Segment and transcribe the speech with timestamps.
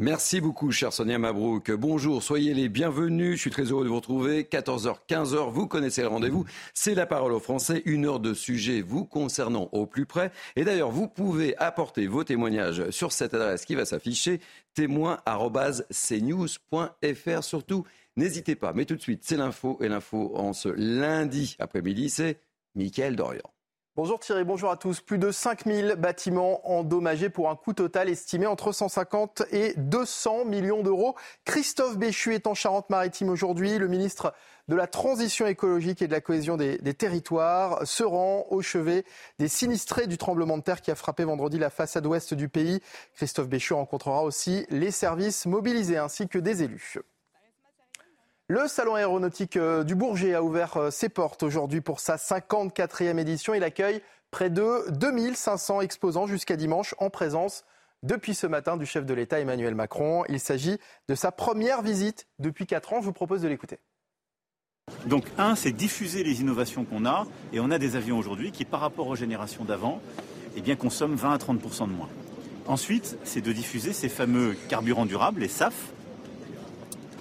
[0.00, 1.70] Merci beaucoup, cher Sonia Mabrouk.
[1.70, 3.36] Bonjour, soyez les bienvenus.
[3.36, 4.42] Je suis très heureux de vous retrouver.
[4.42, 6.44] 14h, 15h, vous connaissez le rendez-vous.
[6.74, 7.80] C'est la parole aux Français.
[7.84, 10.32] Une heure de sujet vous concernant au plus près.
[10.56, 14.40] Et d'ailleurs, vous pouvez apporter vos témoignages sur cette adresse qui va s'afficher
[14.74, 17.44] témoin.cnews.fr.
[17.44, 17.84] Surtout,
[18.16, 18.72] n'hésitez pas.
[18.72, 19.78] Mais tout de suite, c'est l'info.
[19.80, 22.40] Et l'info en ce lundi après-midi, c'est
[22.74, 23.48] Mickaël Dorian.
[23.96, 25.00] Bonjour Thierry, bonjour à tous.
[25.00, 30.82] Plus de 5000 bâtiments endommagés pour un coût total estimé entre 150 et 200 millions
[30.82, 31.14] d'euros.
[31.44, 33.78] Christophe Béchu est en Charente-Maritime aujourd'hui.
[33.78, 34.34] Le ministre
[34.66, 39.04] de la Transition écologique et de la cohésion des, des, territoires se rend au chevet
[39.38, 42.80] des sinistrés du tremblement de terre qui a frappé vendredi la façade ouest du pays.
[43.14, 46.98] Christophe Béchu rencontrera aussi les services mobilisés ainsi que des élus.
[48.48, 53.16] Le salon aéronautique euh, du Bourget a ouvert euh, ses portes aujourd'hui pour sa 54e
[53.16, 53.54] édition.
[53.54, 57.64] Il accueille près de 2500 exposants jusqu'à dimanche en présence
[58.02, 60.24] depuis ce matin du chef de l'État Emmanuel Macron.
[60.28, 60.76] Il s'agit
[61.08, 63.00] de sa première visite depuis 4 ans.
[63.00, 63.78] Je vous propose de l'écouter.
[65.06, 67.26] Donc un, c'est diffuser les innovations qu'on a.
[67.54, 70.02] Et on a des avions aujourd'hui qui, par rapport aux générations d'avant,
[70.54, 72.10] eh bien, consomment 20 à 30% de moins.
[72.66, 75.94] Ensuite, c'est de diffuser ces fameux carburants durables, les SAF,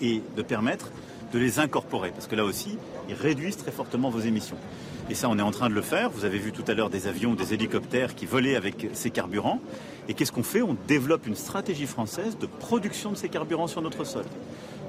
[0.01, 0.91] et de permettre
[1.33, 2.77] de les incorporer, parce que là aussi,
[3.09, 4.57] ils réduisent très fortement vos émissions.
[5.09, 6.09] Et ça, on est en train de le faire.
[6.09, 9.59] Vous avez vu tout à l'heure des avions, des hélicoptères qui volaient avec ces carburants.
[10.07, 10.61] Et qu'est-ce qu'on fait?
[10.61, 14.25] On développe une stratégie française de production de ces carburants sur notre sol,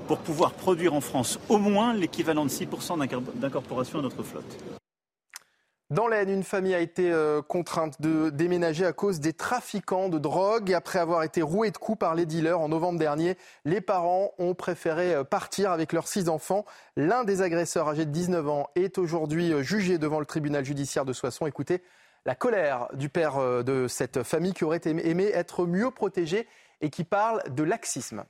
[0.06, 2.98] pour pouvoir produire en France au moins l'équivalent de 6%
[3.36, 4.83] d'incorporation à notre flotte.
[5.94, 10.18] Dans l'Aisne, une famille a été euh, contrainte de déménager à cause des trafiquants de
[10.18, 10.72] drogue.
[10.72, 14.54] Après avoir été roués de coups par les dealers en novembre dernier, les parents ont
[14.54, 16.64] préféré euh, partir avec leurs six enfants.
[16.96, 21.04] L'un des agresseurs, âgé de 19 ans, est aujourd'hui euh, jugé devant le tribunal judiciaire
[21.04, 21.46] de Soissons.
[21.46, 21.80] Écoutez
[22.26, 26.48] la colère du père de cette famille qui aurait aimé être mieux protégée
[26.80, 28.24] et qui parle de laxisme.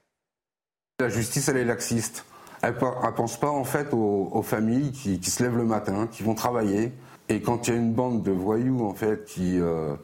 [1.00, 2.26] La justice, elle est laxiste.
[2.60, 6.34] Elle ne pense pas en fait aux, familles qui se lèvent le matin, qui vont
[6.34, 6.92] travailler,
[7.28, 9.94] et quand il y a une bande de voyous en fait qui, euh,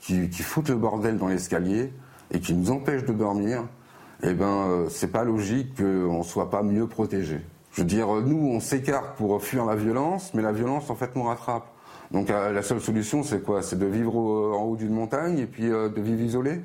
[0.00, 1.92] qui, qui, foutent le bordel dans l'escalier
[2.30, 3.64] et qui nous empêchent de dormir,
[4.22, 7.40] eh ben euh, c'est pas logique qu'on soit pas mieux protégé.
[7.72, 11.16] Je veux dire, nous on s'écarte pour fuir la violence, mais la violence en fait
[11.16, 11.66] nous rattrape.
[12.12, 13.62] Donc euh, la seule solution c'est quoi?
[13.62, 16.60] C'est de vivre en haut d'une montagne et puis de vivre isolé?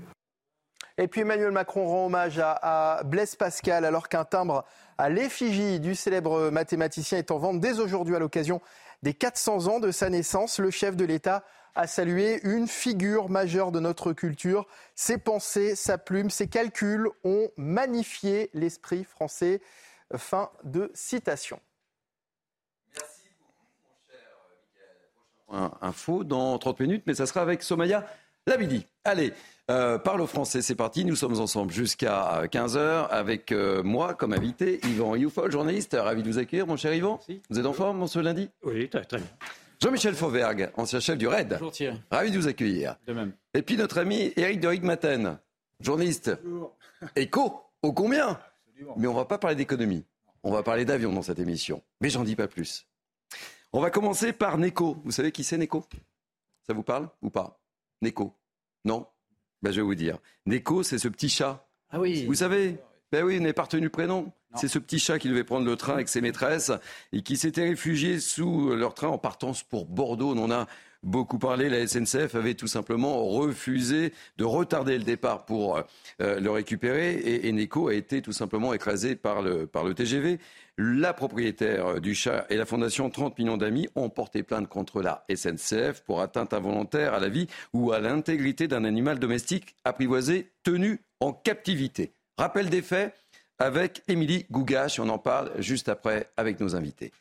[0.99, 4.63] Et puis Emmanuel Macron rend hommage à Blaise Pascal alors qu'un timbre
[4.99, 8.61] à l'effigie du célèbre mathématicien est en vente dès aujourd'hui à l'occasion
[9.03, 11.43] des 400 ans de sa naissance, le chef de l'État
[11.75, 14.65] a salué une figure majeure de notre culture.
[14.95, 19.61] Ses pensées, sa plume, ses calculs ont magnifié l'esprit français.
[20.15, 21.59] Fin de citation.
[22.95, 24.87] Merci beaucoup, mon cher
[25.49, 25.77] Michael.
[25.81, 28.07] Info dans 30 minutes, mais ça sera avec Somaya
[28.45, 28.85] Labidi.
[29.05, 29.33] Allez,
[29.71, 31.05] euh, parle au français, c'est parti.
[31.05, 35.95] Nous sommes ensemble jusqu'à 15h avec euh, moi comme invité, Yvan Youfol, journaliste.
[35.99, 37.19] Ravi de vous accueillir, mon cher Yvan.
[37.49, 38.49] Vous êtes en forme ce lundi?
[38.63, 39.27] Oui, très, très bien.
[39.81, 41.49] Jean-Michel Fauvergue, ancien chef du RAID.
[41.51, 42.01] Bonjour Thierry.
[42.11, 42.95] Ravi de vous accueillir.
[43.07, 43.33] De même.
[43.53, 45.39] Et puis notre ami Eric de Rigmaten,
[45.79, 46.37] journaliste.
[46.43, 46.75] Bonjour.
[47.15, 48.39] Éco, au combien?
[48.97, 50.05] Mais on va pas parler d'économie.
[50.43, 51.81] On va parler d'avion dans cette émission.
[52.01, 52.85] Mais j'en dis pas plus.
[53.71, 54.97] On va commencer par Neko.
[55.05, 55.85] Vous savez qui c'est Neko
[56.67, 57.62] Ça vous parle ou pas?
[58.03, 58.35] Neko
[58.85, 59.07] Non
[59.63, 60.17] ben, je vais vous dire.
[60.45, 61.65] Neko, c'est ce petit chat.
[61.89, 62.25] Ah oui.
[62.25, 62.77] Vous savez
[63.13, 64.31] ben oui, n'est pas retenu prénom.
[64.55, 66.71] C'est ce petit chat qui devait prendre le train avec ses maîtresses
[67.11, 70.35] et qui s'était réfugié sous leur train en partance pour Bordeaux.
[70.35, 70.67] On a
[71.03, 71.69] beaucoup parlé.
[71.69, 75.77] La SNCF avait tout simplement refusé de retarder le départ pour
[76.21, 80.39] euh, le récupérer et, Neko a été tout simplement écrasé par le, par le TGV.
[80.77, 85.23] La propriétaire du chat et la fondation 30 millions d'amis ont porté plainte contre la
[85.33, 90.99] SNCF pour atteinte involontaire à la vie ou à l'intégrité d'un animal domestique apprivoisé tenu
[91.19, 92.13] en captivité.
[92.37, 93.13] Rappel des faits
[93.59, 97.11] avec Émilie Gougache, on en parle juste après avec nos invités.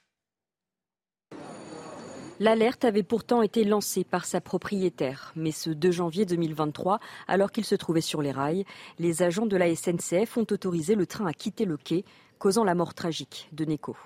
[2.40, 6.98] L'alerte avait pourtant été lancée par sa propriétaire, mais ce 2 janvier 2023,
[7.28, 8.64] alors qu'il se trouvait sur les rails,
[8.98, 12.04] les agents de la SNCF ont autorisé le train à quitter le quai,
[12.38, 13.96] causant la mort tragique de Neko.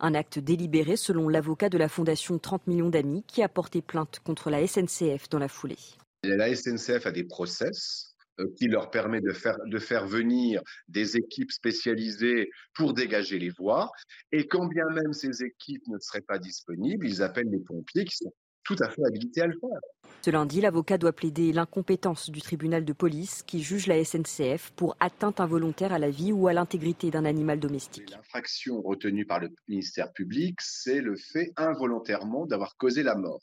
[0.00, 4.20] Un acte délibéré selon l'avocat de la Fondation 30 millions d'amis qui a porté plainte
[4.24, 5.78] contre la SNCF dans la foulée.
[6.24, 8.11] La SNCF a des process
[8.56, 13.90] qui leur permet de faire, de faire venir des équipes spécialisées pour dégager les voies.
[14.30, 18.16] Et quand bien même ces équipes ne seraient pas disponibles, ils appellent les pompiers qui
[18.16, 18.32] sont
[18.64, 19.80] tout à fait habilités à le faire.
[20.24, 24.96] Ce lundi, l'avocat doit plaider l'incompétence du tribunal de police qui juge la SNCF pour
[25.00, 28.10] atteinte involontaire à la vie ou à l'intégrité d'un animal domestique.
[28.10, 33.42] L'infraction retenue par le ministère public, c'est le fait involontairement d'avoir causé la mort.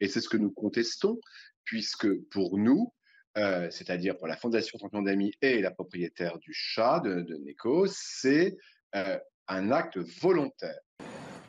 [0.00, 1.20] Et c'est ce que nous contestons,
[1.64, 2.92] puisque pour nous,
[3.36, 8.56] euh, c'est-à-dire pour la Fondation Champion d'Amis et la propriétaire du chat de, Neko, c'est
[8.94, 9.18] euh,
[9.48, 10.78] un acte volontaire.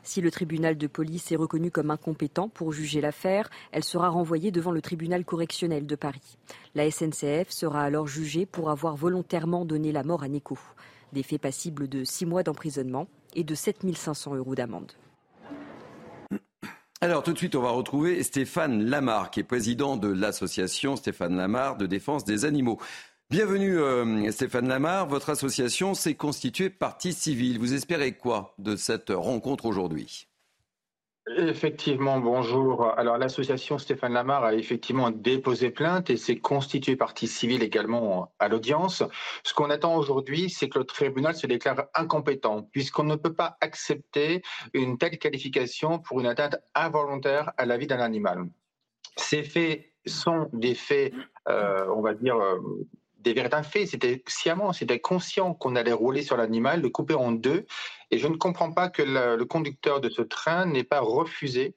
[0.03, 4.51] Si le tribunal de police est reconnu comme incompétent pour juger l'affaire, elle sera renvoyée
[4.51, 6.37] devant le tribunal correctionnel de Paris.
[6.75, 10.57] La SNCF sera alors jugée pour avoir volontairement donné la mort à Neko.
[11.11, 14.93] Des faits passibles de six mois d'emprisonnement et de 7500 euros d'amende.
[16.99, 21.37] Alors tout de suite, on va retrouver Stéphane Lamar, qui est président de l'association Stéphane
[21.37, 22.79] Lamar de défense des animaux.
[23.29, 27.59] Bienvenue euh, Stéphane Lamar, votre association s'est constituée partie civile.
[27.59, 30.26] Vous espérez quoi de cette rencontre aujourd'hui?
[31.35, 32.97] Effectivement, bonjour.
[32.97, 38.47] Alors l'association Stéphane Lamar a effectivement déposé plainte et s'est constituée partie civile également à
[38.47, 39.03] l'audience.
[39.43, 43.57] Ce qu'on attend aujourd'hui, c'est que le tribunal se déclare incompétent, puisqu'on ne peut pas
[43.59, 44.41] accepter
[44.73, 48.45] une telle qualification pour une atteinte involontaire à la vie d'un animal.
[49.17, 51.13] Ces faits sont des faits,
[51.49, 52.57] euh, on va dire, euh,
[53.27, 53.87] des véritables faits.
[53.87, 57.65] C'était sciemment, c'était conscient qu'on allait rouler sur l'animal, le couper en deux.
[58.11, 61.75] Et je ne comprends pas que le, conducteur de ce train n'ait pas refusé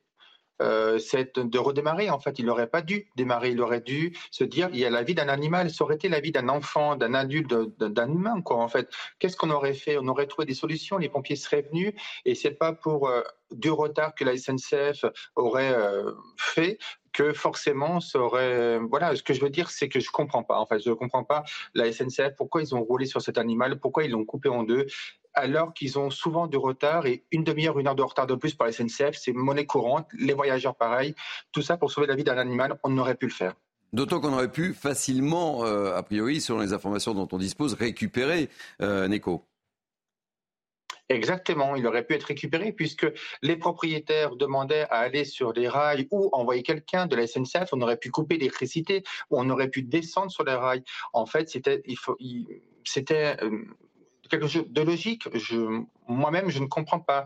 [0.63, 0.99] euh,
[1.37, 2.11] de redémarrer.
[2.11, 3.51] En fait, il n'aurait pas dû démarrer.
[3.51, 5.71] Il aurait dû se dire il y a la vie d'un animal.
[5.71, 8.43] Ça aurait été la vie d'un enfant, d'un adulte, d'un humain.
[8.45, 8.89] En fait,
[9.19, 9.99] qu'est-ce qu'on aurait fait?
[9.99, 10.99] On aurait trouvé des solutions.
[10.99, 11.93] Les pompiers seraient venus.
[12.25, 15.05] Et c'est pas pour euh, du retard que la SNCF
[15.37, 16.79] aurait euh, fait
[17.13, 20.59] que forcément ça aurait voilà ce que je veux dire c'est que je comprends pas
[20.59, 21.43] en fait je comprends pas
[21.75, 24.87] la SNCF pourquoi ils ont roulé sur cet animal pourquoi ils l'ont coupé en deux
[25.35, 28.55] alors qu'ils ont souvent du retard et une demi-heure, une heure de retard de plus
[28.55, 31.15] par la SNCF, c'est monnaie courante, les voyageurs pareil,
[31.53, 33.55] tout ça pour sauver la vie d'un animal, on n'aurait pu le faire.
[33.93, 38.49] D'autant qu'on aurait pu facilement, euh, a priori, selon les informations dont on dispose, récupérer
[38.83, 39.43] euh, Neko.
[41.11, 43.05] Exactement, il aurait pu être récupéré puisque
[43.43, 47.71] les propriétaires demandaient à aller sur les rails ou envoyer quelqu'un de la SNCF.
[47.73, 50.85] On aurait pu couper l'électricité on aurait pu descendre sur les rails.
[51.13, 51.83] En fait, c'était,
[53.43, 53.65] euh,
[54.31, 55.29] quelque chose de logique.
[56.07, 57.25] Moi-même, je ne comprends pas.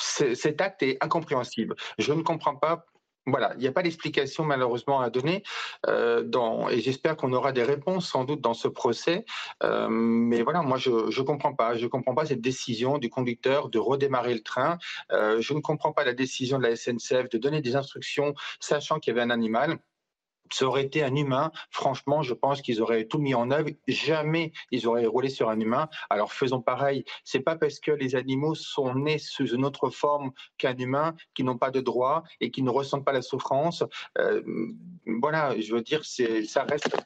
[0.00, 1.76] Cet acte est incompréhensible.
[1.98, 2.86] Je ne comprends pas
[3.26, 5.42] voilà, il n'y a pas d'explication malheureusement à donner,
[5.86, 9.24] euh, dans, et j'espère qu'on aura des réponses sans doute dans ce procès.
[9.62, 13.68] Euh, mais voilà, moi je ne comprends pas, je comprends pas cette décision du conducteur
[13.68, 14.78] de redémarrer le train.
[15.12, 18.98] Euh, je ne comprends pas la décision de la SNCF de donner des instructions sachant
[18.98, 19.78] qu'il y avait un animal
[20.52, 23.70] ça aurait été un humain, franchement, je pense qu'ils auraient tout mis en œuvre.
[23.88, 25.88] Jamais ils auraient roulé sur un humain.
[26.10, 27.04] Alors faisons pareil.
[27.24, 31.44] C'est pas parce que les animaux sont nés sous une autre forme qu'un humain, qui
[31.44, 33.84] n'ont pas de droits et qui ne ressentent pas la souffrance.
[34.18, 34.42] Euh,
[35.06, 36.96] voilà, je veux dire, ça reste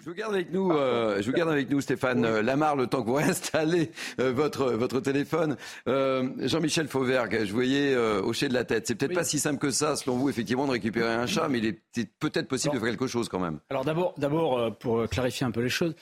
[0.00, 2.86] je vous garde avec nous, euh, je vous garde avec nous, Stéphane euh, Lamar, le
[2.86, 5.56] temps que vous réinstallez euh, votre votre téléphone.
[5.86, 8.86] Jean-Michel Fauvergue, je voyais hocher de la tête.
[8.86, 11.58] C'est peut-être pas si simple que ça, selon vous, effectivement, de récupérer un chat, mais
[11.58, 11.80] il est
[12.18, 13.58] peut-être possible de faire quelque chose quand même.
[13.70, 15.94] Alors d'abord, d'abord, pour clarifier un peu les choses.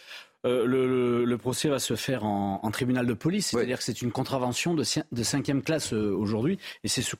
[0.45, 4.85] Le, procès va se faire en, tribunal de police, c'est-à-dire que c'est une contravention de,
[5.13, 7.17] de cinquième classe aujourd'hui, et c'est ce,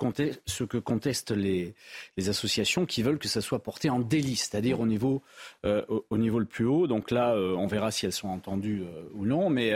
[0.47, 1.75] ce, que contestent les,
[2.17, 5.23] les, associations qui veulent que ça soit porté en délit, c'est-à-dire au niveau
[5.65, 6.87] euh, au, niveau le plus haut.
[6.87, 9.73] Donc là, euh, on verra si elles sont entendues euh, ou non, mais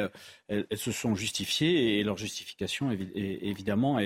[0.49, 3.99] elles, se sont justifiées et leur justification, évidemment,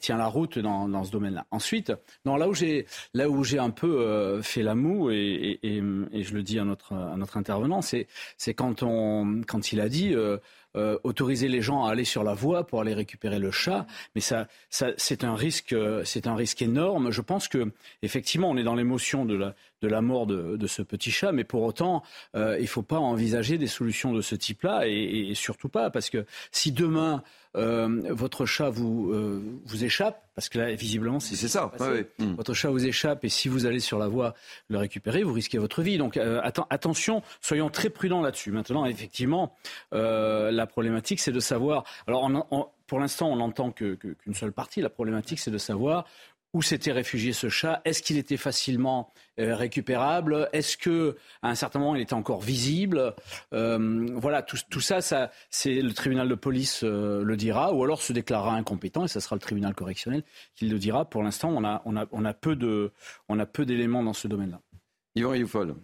[0.00, 1.46] tient la route dans, ce domaine-là.
[1.50, 1.92] Ensuite,
[2.24, 6.58] là où j'ai là où j'ai un peu fait la moue et, je le dis
[6.58, 8.06] à notre à notre intervenant, c'est
[8.36, 10.14] c'est quand on quand il a dit
[10.76, 14.20] euh, autoriser les gens à aller sur la voie pour aller récupérer le chat, mais
[14.20, 17.10] ça, ça c'est un risque, c'est un risque énorme.
[17.10, 20.66] Je pense que effectivement, on est dans l'émotion de la, de la mort de, de,
[20.66, 22.02] ce petit chat, mais pour autant,
[22.34, 25.90] euh, il ne faut pas envisager des solutions de ce type-là, et, et, surtout pas,
[25.90, 27.22] parce que si demain
[27.56, 31.72] euh, votre chat vous, euh, vous échappe, parce que là, visiblement, c'est ça.
[32.18, 32.34] Hmm.
[32.34, 34.34] Votre chat vous échappe et si vous allez sur la voie
[34.68, 35.96] le récupérer, vous risquez votre vie.
[35.96, 38.50] Donc euh, attention, soyons très prudents là-dessus.
[38.50, 39.56] Maintenant, effectivement,
[39.92, 41.84] la problématique, c'est de savoir.
[42.06, 42.30] Alors,
[42.86, 44.82] pour l'instant, on n'entend qu'une seule partie.
[44.82, 46.04] La problématique, c'est de savoir
[46.52, 51.54] où s'était réfugié ce chat Est-ce qu'il était facilement euh, récupérable Est-ce que à un
[51.54, 53.14] certain moment il était encore visible
[53.52, 58.00] euh, Voilà, tout, ça, ça c'est le tribunal de police euh, le dira, ou alors
[58.00, 60.22] se déclarera incompétent et ce sera le tribunal correctionnel
[60.54, 61.04] qui le dira.
[61.04, 62.92] Pour l'instant, on a, on a, on a peu de,
[63.28, 64.60] on a peu d'éléments dans ce domaine-là.
[65.14, 65.74] Yvan Youfol.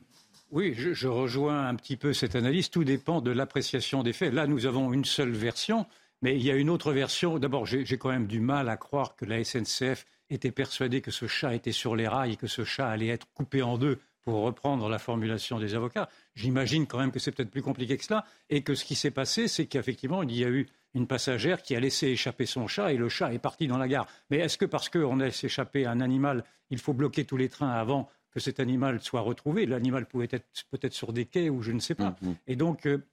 [0.50, 2.68] Oui, je, je, rejoins un petit peu cette analyse.
[2.68, 4.34] Tout dépend de l'appréciation des faits.
[4.34, 5.86] Là, nous avons une seule version,
[6.22, 7.38] mais il y a une autre version.
[7.38, 11.26] D'abord, j'ai quand même du mal à croire que la SNCF était persuadé que ce
[11.26, 14.42] chat était sur les rails et que ce chat allait être coupé en deux pour
[14.42, 16.08] reprendre la formulation des avocats.
[16.34, 19.10] J'imagine quand même que c'est peut-être plus compliqué que cela et que ce qui s'est
[19.10, 22.92] passé, c'est qu'effectivement, il y a eu une passagère qui a laissé échapper son chat
[22.92, 24.06] et le chat est parti dans la gare.
[24.30, 27.70] Mais est-ce que parce qu'on laisse échapper un animal, il faut bloquer tous les trains
[27.70, 29.66] avant que cet animal soit retrouvé?
[29.66, 32.14] L'animal pouvait être peut-être sur des quais ou je ne sais pas.
[32.22, 32.34] Mm-hmm.
[32.46, 33.04] Et donc, euh,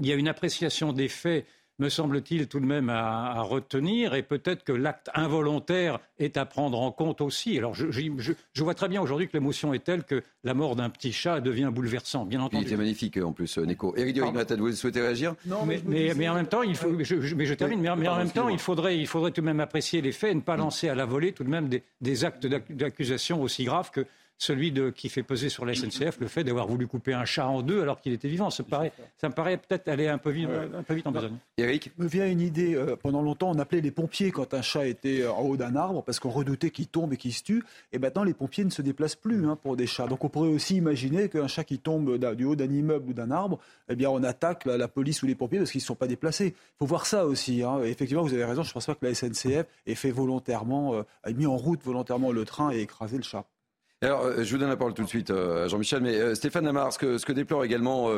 [0.00, 1.46] il y a une appréciation des faits
[1.80, 4.14] me semble-t-il, tout de même à, retenir.
[4.14, 7.58] Et peut-être que l'acte involontaire est à prendre en compte aussi.
[7.58, 11.12] Alors, je, vois très bien aujourd'hui que l'émotion est telle que la mort d'un petit
[11.12, 12.66] chat devient bouleversant, bien entendu.
[12.68, 13.94] C'est magnifique, en plus, euh, Nico.
[13.96, 15.34] Durignat, vous souhaitez réagir?
[15.46, 18.48] Non, mais, mais, en même temps, il faut, mais je termine, mais, en même temps,
[18.48, 20.94] il faudrait, il faudrait tout de même apprécier les faits et ne pas lancer à
[20.94, 21.68] la volée tout de même
[22.00, 24.06] des actes d'accusation aussi graves que
[24.40, 27.46] celui de, qui fait peser sur la SNCF le fait d'avoir voulu couper un chat
[27.46, 28.48] en deux alors qu'il était vivant.
[28.48, 31.36] Ça, paraît, ça me paraît peut-être aller un peu vite, un peu vite en besogne.
[31.58, 31.92] Eric?
[31.98, 32.74] Me vient une idée.
[32.74, 36.02] Euh, pendant longtemps, on appelait les pompiers quand un chat était en haut d'un arbre
[36.02, 37.62] parce qu'on redoutait qu'il tombe et qu'il se tue.
[37.92, 40.06] Et maintenant, les pompiers ne se déplacent plus hein, pour des chats.
[40.06, 43.30] Donc on pourrait aussi imaginer qu'un chat qui tombe du haut d'un immeuble ou d'un
[43.30, 43.58] arbre,
[43.90, 46.54] eh bien, on attaque la, police ou les pompiers parce qu'ils ne sont pas déplacés.
[46.56, 47.62] Il faut voir ça aussi.
[47.62, 47.82] Hein.
[47.84, 48.62] Effectivement, vous avez raison.
[48.62, 51.82] Je ne pense pas que la SNCF ait fait volontairement, euh, ait mis en route
[51.84, 53.44] volontairement le train et écrasé le chat.
[54.02, 56.64] Alors, euh, je vous donne la parole tout de suite euh, Jean-Michel, mais euh, Stéphane
[56.64, 58.10] Lamar, ce que, déplore également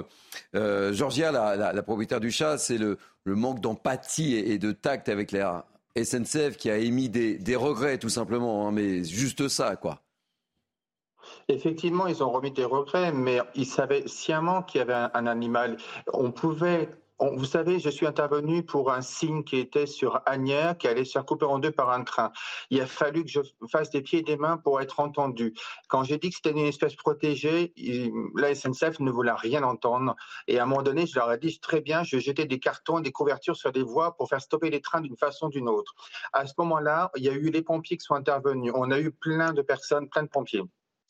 [0.54, 5.66] Georgia, la, propriétaire du chat, c'est le, manque d'empathie et, de tact avec la
[6.00, 10.00] SNCF qui a émis des, regrets, tout simplement, hein, mais juste ça, quoi.
[11.48, 15.76] Effectivement, ils ont remis des regrets, mais ils savaient sciemment qu'il y avait un animal.
[16.12, 16.88] On pouvait
[17.30, 21.12] vous savez, je suis intervenu pour un signe qui était sur Agnières, qui allait se
[21.12, 22.32] faire couper en deux par un train.
[22.70, 25.54] Il a fallu que je fasse des pieds et des mains pour être entendu.
[25.88, 27.72] Quand j'ai dit que c'était une espèce protégée,
[28.34, 30.16] la SNCF ne voulait rien entendre.
[30.48, 33.00] Et à un moment donné, je leur ai dit très bien, je jetais des cartons,
[33.00, 35.94] des couvertures sur des voies pour faire stopper les trains d'une façon ou d'une autre.
[36.32, 38.72] À ce moment-là, il y a eu les pompiers qui sont intervenus.
[38.74, 40.62] On a eu plein de personnes, plein de pompiers.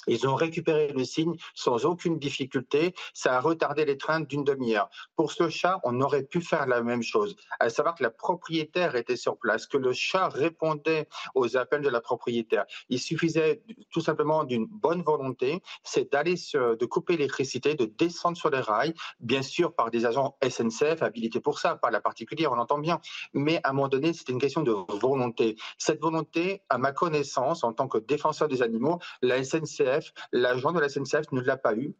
[0.06, 2.94] Ils ont récupéré le signe sans aucune difficulté.
[3.14, 4.88] Ça a retardé les trains d'une demi-heure.
[5.16, 8.97] Pour ce chat, on aurait pu faire la même chose, à savoir que la propriétaire
[8.97, 12.64] était sur place, que le chat répondait aux appels de la propriétaire.
[12.88, 18.50] Il suffisait tout simplement d'une bonne volonté, c'est d'aller de couper l'électricité, de descendre sur
[18.50, 22.59] les rails, bien sûr par des agents SNCF habilités pour ça, pas la particulière, on
[22.59, 23.00] entend bien.
[23.35, 25.56] Mais à un moment donné, c'était une question de volonté.
[25.78, 29.91] Cette volonté, à ma connaissance, en tant que défenseur des animaux, la SNCF
[30.32, 31.94] l'agent de la SNCF ne l'a pas eu.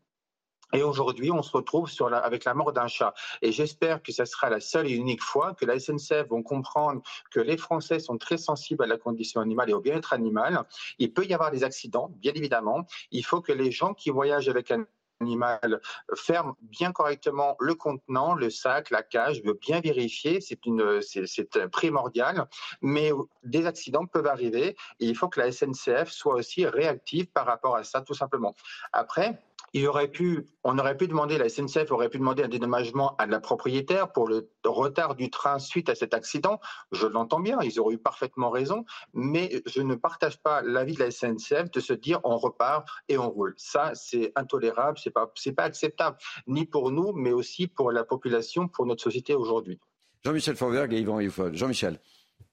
[0.73, 3.13] Et aujourd'hui, on se retrouve avec la mort d'un chat.
[3.43, 7.03] Et j'espère que ce sera la seule et unique fois que la SNCF vont comprendre
[7.31, 10.65] que les Français sont très sensibles à la condition animale et au bien-être animal.
[10.99, 12.87] Il peut y avoir des accidents, bien évidemment.
[13.11, 14.87] Il faut que les gens qui voyagent avec un
[15.23, 15.81] animal
[16.15, 22.47] ferme bien correctement le contenant, le sac, la cage, bien vérifier, c'est une, c'est primordial.
[22.81, 23.11] Mais
[23.45, 27.77] des accidents peuvent arriver et il faut que la SNCF soit aussi réactive par rapport
[27.77, 28.55] à ça, tout simplement.
[28.93, 29.39] Après,
[29.73, 33.27] il aurait pu, on aurait pu demander, la SNCF aurait pu demander un dédommagement à
[33.27, 36.61] la propriétaire pour le retard du train suite à cet accident.
[36.93, 41.01] Je l'entends bien, ils auraient eu parfaitement raison, mais je ne partage pas l'avis de
[41.01, 43.55] la SNCF de se dire on repart et on roule.
[43.57, 48.05] Ça, c'est intolérable, c'est pas, c'est pas acceptable, ni pour nous, mais aussi pour la
[48.05, 49.81] population, pour notre société aujourd'hui.
[50.25, 51.21] Jean-Michel Fauvergue et Yvan
[51.53, 51.99] Jean-Michel.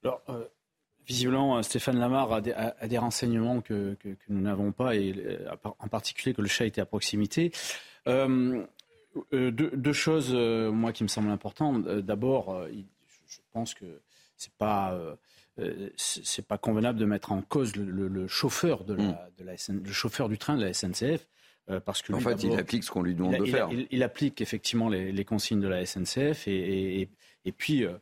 [0.03, 0.45] Alors, euh,
[1.10, 3.98] Visiblement, euh, Stéphane Lamar a des, renseignements que,
[4.30, 5.50] nous n'avons pas, et euh,
[5.80, 7.51] en particulier que le chat était à proximité.
[8.08, 8.63] Euh,
[9.32, 11.84] deux, choses, moi, qui me semblent importantes.
[11.84, 12.63] D'abord,
[13.28, 14.01] je pense que
[14.38, 14.96] c'est pas
[15.98, 20.30] c'est pas convenable de mettre en cause le, chauffeur de la, de la le chauffeur
[20.30, 21.28] du train de la SNCF.
[21.86, 23.68] parce que en fait, il applique ce qu'on lui demande de faire.
[23.89, 27.10] Il, applique effectivement les, consignes de la SNCF et, et,
[27.46, 27.94] et puis euh,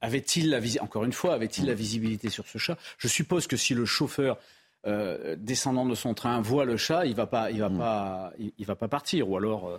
[0.00, 2.76] avait-il la encore une fois, avait-il la visibilité sur ce chat?
[2.98, 4.38] Je suppose que si le chauffeur
[4.86, 7.78] euh, descendant de son train voit le chat, il va pas, il va mm.
[7.78, 9.68] pas, il, va pas partir, ou alors.
[9.68, 9.78] Euh,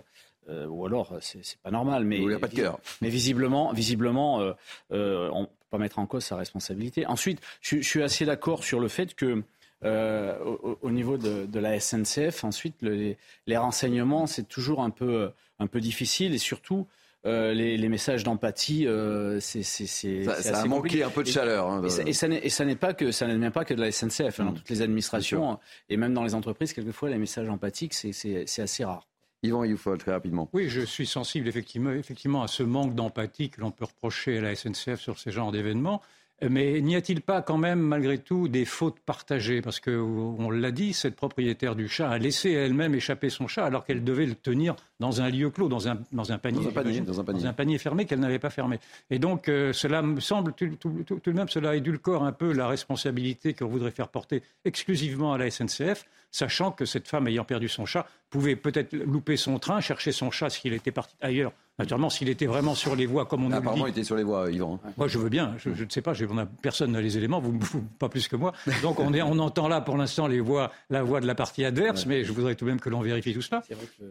[0.66, 2.80] ou alors c'est pas normal, mais il a pas de cœur.
[3.02, 4.46] Mais visiblement, visiblement, on
[4.90, 7.04] ne peut pas mettre en cause sa responsabilité.
[7.06, 9.42] Ensuite, je, suis assez d'accord sur le fait que
[9.82, 15.82] au, niveau de, la SNCF, ensuite les, les renseignements, c'est toujours un peu, un peu
[15.82, 16.86] difficile et surtout
[17.26, 21.68] euh, les, messages d'empathie, euh, c'est ça, a manqué un peu de chaleur.
[21.68, 24.38] Hein, et, ça, et ça n'est pas que ça n'est pas que de la SNCF.
[24.40, 24.54] Hein, dans mm.
[24.54, 25.58] toutes les administrations
[25.88, 29.08] et même dans les entreprises, quelquefois les messages empathiques, c'est assez rare.
[29.42, 30.48] Yvan Youfol, très rapidement.
[30.52, 34.40] Oui, je suis sensible effectivement, effectivement à ce manque d'empathie que l'on peut reprocher à
[34.40, 36.02] la SNCF sur ces genres d'événements.
[36.48, 39.60] Mais n'y a-t-il pas quand même, malgré tout, des fautes partagées?
[39.60, 43.84] Parce qu'on l'a dit, cette propriétaire du chat a laissé elle-même échapper son chat alors
[43.84, 47.52] qu'elle devait le tenir dans un lieu clos, dans un, dans un panier, dans un
[47.52, 48.80] panier, fermé qu'elle n'avait pas fermé.
[49.10, 53.54] Et donc, euh, cela me semble tout, de même, cela édulcore un peu la responsabilité
[53.54, 57.86] qu'on voudrait faire porter exclusivement à la SNCF, sachant que cette femme ayant perdu son
[57.86, 62.28] chat pouvait peut-être louper son train, chercher son chat s'il était parti ailleurs Naturellement, s'il
[62.28, 63.56] était vraiment sur les voies, comme on a dit.
[63.58, 64.80] Apparemment, il était sur les voies, Yvan.
[64.96, 65.54] Moi, je veux bien.
[65.58, 66.12] Je, ne sais pas.
[66.28, 67.56] On a, personne n'a les éléments, vous,
[68.00, 68.52] pas plus que moi.
[68.82, 71.64] Donc, on, est, on entend là, pour l'instant, les voix, la voix de la partie
[71.64, 73.62] adverse, mais je voudrais tout de même que l'on vérifie tout cela.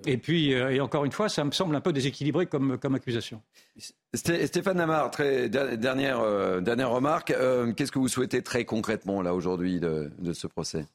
[0.06, 3.42] Et puis, euh, et encore une fois, ça me semble un peu déséquilibré comme, accusation.
[4.14, 4.80] Stéphane
[5.12, 7.32] très, dernière, euh, dernière remarque.
[7.32, 10.86] Euh, qu'est-ce que vous souhaitez très concrètement, là, aujourd'hui, de ce procès?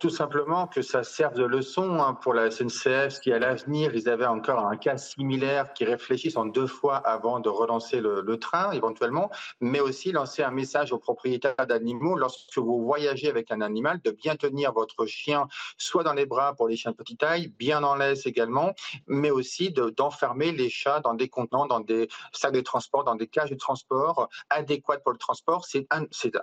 [0.00, 4.08] Tout simplement que ça serve de leçon hein, pour la SNCF, qui à l'avenir, ils
[4.08, 8.70] avaient encore un cas similaire, qui réfléchissent en deux fois avant de relancer le, train
[8.72, 9.30] éventuellement,
[9.60, 14.12] mais aussi lancer un message aux propriétaires d'animaux lorsque vous voyagez avec un animal, de
[14.12, 17.82] bien tenir votre chien soit dans les bras pour les chiens de petite taille, bien
[17.82, 18.74] en laisse également,
[19.08, 23.26] mais aussi d'enfermer les chats dans des contenants, dans des sacs de transport, dans des
[23.26, 25.64] cages de transport adéquates pour le transport.
[25.66, 25.86] C'est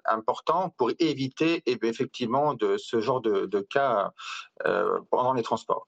[0.05, 4.13] important pour éviter eh effectivement de ce genre de de, cas
[4.65, 5.87] euh, pendant les transports.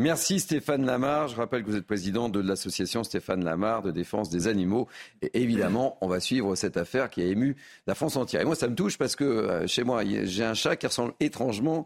[0.00, 1.26] Merci Stéphane Lamar.
[1.26, 4.86] Je rappelle que vous êtes président de l'association Stéphane Lamar de défense des animaux.
[5.22, 7.56] Et évidemment, on va suivre cette affaire qui a ému
[7.88, 8.42] la France entière.
[8.42, 11.14] Et moi, ça me touche parce que euh, chez moi, j'ai un chat qui ressemble
[11.18, 11.84] étrangement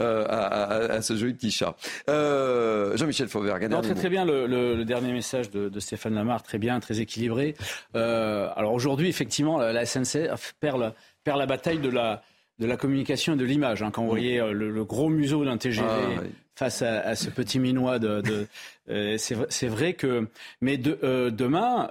[0.00, 1.76] euh, à, ce joli petit chat.
[2.08, 7.54] Jean-Michel Fauvergue, très, très bien le, dernier message de, Stéphane Lamar, très bien, très équilibré.
[7.94, 10.92] alors aujourd'hui, effectivement, la SNCF perd
[11.24, 12.22] perd la bataille de la
[12.58, 13.82] de la communication et de l'image.
[13.82, 16.22] Hein, quand vous voyez euh, le, gros museau d'un TGV ah,
[16.54, 18.46] face à, ce petit minois, de,
[18.88, 20.28] euh, c'est vrai que.
[20.60, 21.90] Mais de, euh, demain,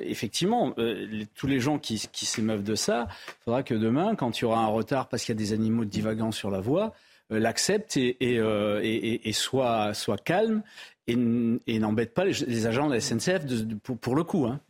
[0.00, 0.74] effectivement,
[1.34, 4.60] tous les gens qui, s'émeuvent de ça, il faudra que demain, quand il y aura
[4.60, 6.94] un retard parce qu'il y a des animaux divagants sur la voie,
[7.30, 10.62] l'accepte et, et, soit, soit calme
[11.08, 13.44] et, n'embête pas les, agents de la SNCF
[13.82, 14.46] pour, le coup.
[14.46, 14.60] Hein.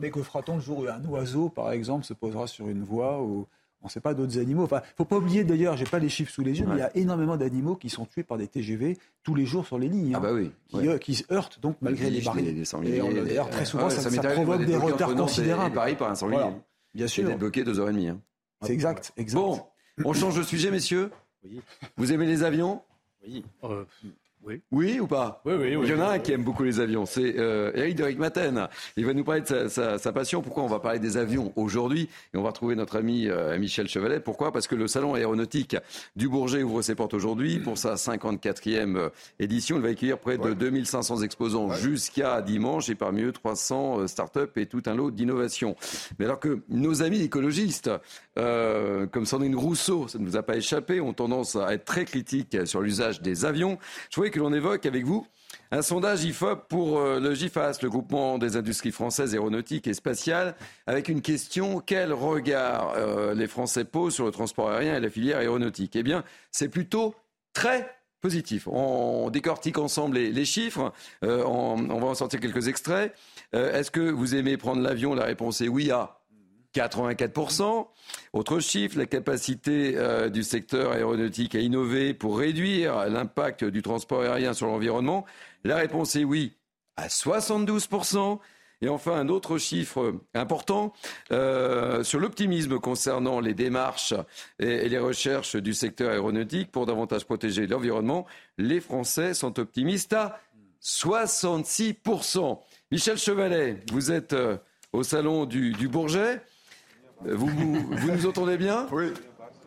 [0.00, 3.22] mais que fera-t-on le jour où un oiseau, par exemple, se posera sur une voie
[3.22, 3.46] ou
[3.82, 4.64] on ne sait pas d'autres animaux.
[4.64, 6.82] Enfin, faut pas oublier d'ailleurs, j'ai pas les chiffres sous les yeux, mais il y
[6.82, 10.14] a énormément d'animaux qui sont tués par des TGV tous les jours sur les lignes.
[10.14, 10.52] Ah bah oui.
[10.74, 12.48] Euh, qui, se heurtent donc malgré les, barrières.
[12.84, 15.74] Et d'ailleurs très souvent ça, provoque des retards considérables.
[15.74, 16.50] Paris par un sanglier.
[16.94, 17.36] Bien sûr.
[17.36, 18.08] Bloqué deux heures et demie.
[18.08, 18.20] Hein.
[18.62, 19.40] C'est exact, exact.
[19.40, 19.60] Bon,
[20.04, 21.10] on change de sujet, messieurs.
[21.44, 21.60] Oui.
[21.96, 22.82] Vous aimez les avions?
[23.26, 23.44] Oui.
[23.64, 23.84] Euh,
[24.44, 24.60] oui.
[24.72, 27.06] Oui ou pas oui, oui, Il y en a un qui aime beaucoup les avions,
[27.06, 28.68] c'est euh, Eric de Maten.
[28.96, 30.42] Il va nous parler de sa, passion.
[30.42, 32.08] Pourquoi on va parler des avions aujourd'hui?
[32.34, 34.20] Et on va retrouver notre ami euh, Michel Chevalet.
[34.20, 34.52] Pourquoi?
[34.52, 35.76] Parce que le salon aéronautique
[36.16, 39.76] du Bourget ouvre ses portes aujourd'hui pour sa 54e euh, édition.
[39.76, 44.66] Il va accueillir près de 2500 exposants jusqu'à dimanche et parmi eux 300 startups et
[44.66, 45.76] tout un lot d'innovations.
[46.18, 47.90] Mais alors que nos amis écologistes,
[48.34, 52.56] comme Sandrine Rousseau, ça ne nous a pas échappé, ont tendance à être très critiques
[52.66, 53.78] sur l'usage des avions,
[54.10, 55.26] je que l'on évoque avec vous
[55.70, 60.54] un sondage IFOP pour euh, le GIFAS, le groupement des industries françaises aéronautiques et spatiales,
[60.86, 65.10] avec une question quel regard euh, les Français posent sur le transport aérien et la
[65.10, 65.96] filière aéronautique?
[65.96, 67.14] Eh bien, c'est plutôt
[67.54, 68.68] très positif.
[68.68, 70.92] On décortique ensemble les, chiffres.
[71.24, 73.14] Euh, on, va en sortir quelques extraits.
[73.52, 75.14] Est-ce que vous aimez prendre l'avion?
[75.14, 76.21] La réponse est oui à
[76.74, 77.86] 84%.
[78.32, 84.22] Autre chiffre, la capacité euh, du secteur aéronautique à innover pour réduire l'impact du transport
[84.22, 85.24] aérien sur l'environnement.
[85.64, 86.56] La réponse est oui
[86.96, 88.38] à 72%.
[88.82, 90.92] Et enfin, un autre chiffre important
[91.30, 94.12] euh, sur l'optimisme concernant les démarches
[94.58, 98.26] et, les recherches du secteur aéronautique pour davantage protéger l'environnement.
[98.58, 100.40] Les Français sont optimistes à
[100.82, 102.58] 66%.
[102.90, 104.56] Michel Chevalet, vous êtes euh,
[104.92, 106.42] au salon du Bourget.
[107.24, 109.12] Vous, vous, nous entendez bien Oui.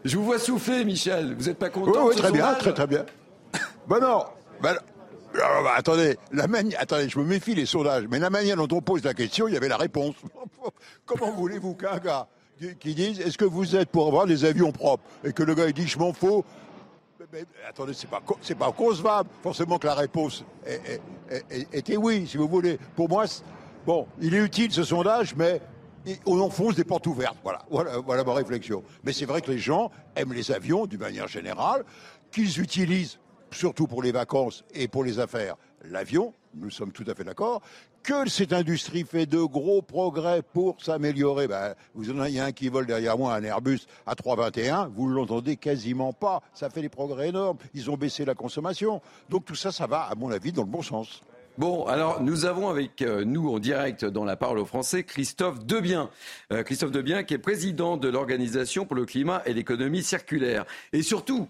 [0.03, 1.35] Je vous vois souffler, Michel.
[1.35, 3.05] Vous n'êtes pas content Oui, très bien, très très bien.
[3.87, 4.25] Ben non.
[4.61, 4.75] Ben,
[5.75, 6.45] attendez, la
[6.79, 9.53] attendez, je me méfie les sondages, mais la manière dont on pose la question, il
[9.53, 10.15] y avait la réponse.
[11.05, 12.27] Comment voulez-vous qu'un gars
[12.79, 15.03] qui dise est-ce que vous êtes pour avoir des avions propres?
[15.23, 16.43] Et que le gars il dit je m'en fous
[17.67, 19.29] attendez, c'est pas c'est pas concevable.
[19.43, 20.43] Forcément que la réponse
[21.73, 22.79] était oui, si vous voulez.
[22.95, 23.25] Pour moi,
[23.85, 25.61] bon, il est utile ce sondage, mais
[26.25, 27.37] on enfonce des portes ouvertes.
[27.43, 28.83] Voilà, voilà, voilà ma réflexion.
[29.03, 31.83] Mais c'est vrai que les gens aiment les avions d'une manière générale,
[32.31, 33.19] qu'ils utilisent
[33.51, 35.55] surtout pour les vacances et pour les affaires
[35.89, 37.61] l'avion, nous sommes tout à fait d'accord,
[38.03, 41.47] que cette industrie fait de gros progrès pour s'améliorer.
[41.47, 45.57] Ben, vous en avez un qui vole derrière moi, un Airbus à 321, vous l'entendez
[45.57, 46.41] quasiment pas.
[46.53, 47.57] Ça fait des progrès énormes.
[47.73, 49.01] Ils ont baissé la consommation.
[49.29, 51.23] Donc tout ça, ça va, à mon avis, dans le bon sens.
[51.57, 55.65] Bon, alors nous avons avec euh, nous en direct dans la parole aux Français Christophe
[55.65, 56.09] Debien.
[56.51, 60.65] Euh, Christophe Debien qui est président de l'Organisation pour le climat et l'économie circulaire.
[60.91, 61.47] Et surtout,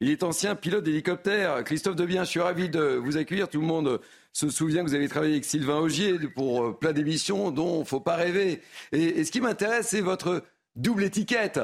[0.00, 1.64] il est ancien pilote d'hélicoptère.
[1.64, 3.48] Christophe Debien, je suis ravi de vous accueillir.
[3.48, 4.02] Tout le monde
[4.34, 7.80] se souvient que vous avez travaillé avec Sylvain Augier pour euh, plein d'émissions dont il
[7.80, 8.60] ne faut pas rêver.
[8.92, 10.42] Et, et ce qui m'intéresse, c'est votre
[10.74, 11.60] double étiquette.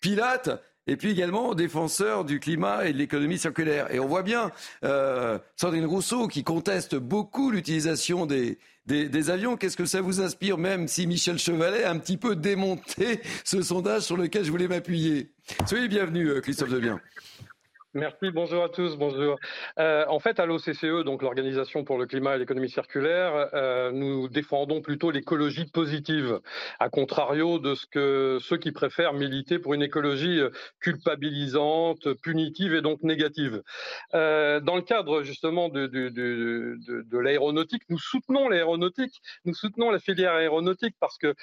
[0.00, 0.50] Pilote
[0.88, 3.94] et puis également défenseur du climat et de l'économie circulaire.
[3.94, 4.50] Et on voit bien
[4.84, 9.56] euh, Sandrine Rousseau qui conteste beaucoup l'utilisation des, des, avions.
[9.56, 13.60] Qu'est-ce que ça vous inspire, même si Michel Chevalet a un petit peu démonté ce
[13.60, 15.30] sondage sur lequel je voulais m'appuyer?
[15.66, 16.98] Soyez bienvenue, euh, Christophe Debien.
[17.98, 19.40] Merci, bonjour à tous, bonjour.
[19.80, 24.28] Euh, en fait, à l'OCCE, donc l'Organisation pour le climat et l'économie circulaire, euh, nous
[24.28, 26.38] défendons plutôt l'écologie positive,
[26.78, 32.72] à contrario de ce que ceux qui préfèrent militer pour une écologie euh, culpabilisante, punitive
[32.72, 33.62] et donc négative.
[34.12, 40.34] Dans le cadre justement de, de, de, l'aéronautique, nous soutenons l'aéronautique, nous soutenons la filière
[40.34, 41.34] aéronautique parce que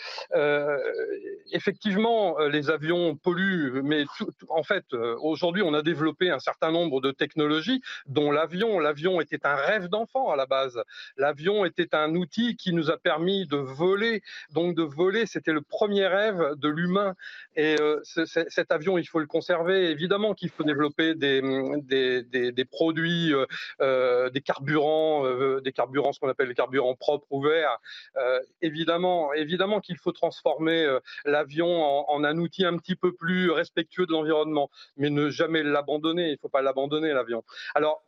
[1.51, 4.05] effectivement, les avions polluent, mais
[4.47, 8.79] en fait, aujourd'hui, on a développé un certain nombre de technologies, dont l'avion.
[8.79, 10.79] L'avion était un rêve d'enfant à la base.
[11.17, 14.21] L'avion était un outil qui nous a permis de voler.
[14.51, 17.15] Donc de voler, c'était le premier rêve de l'humain.
[17.55, 19.89] Et euh, cet avion, il faut le conserver.
[19.89, 23.45] Évidemment qu'il faut développer des, produits, euh,
[23.81, 25.23] euh des carburants,
[25.61, 27.77] des carburants, ce qu'on appelle les carburants propres, ouverts.
[28.17, 30.79] Euh, évidemment, évidemment qu'il faut transformer
[31.25, 31.69] l'avion
[32.09, 36.37] en un outil un petit peu plus respectueux de l'environnement, mais ne jamais l'abandonner il
[36.37, 37.43] ne faut pas l'abandonner, l'avion.
[37.73, 38.03] Alors,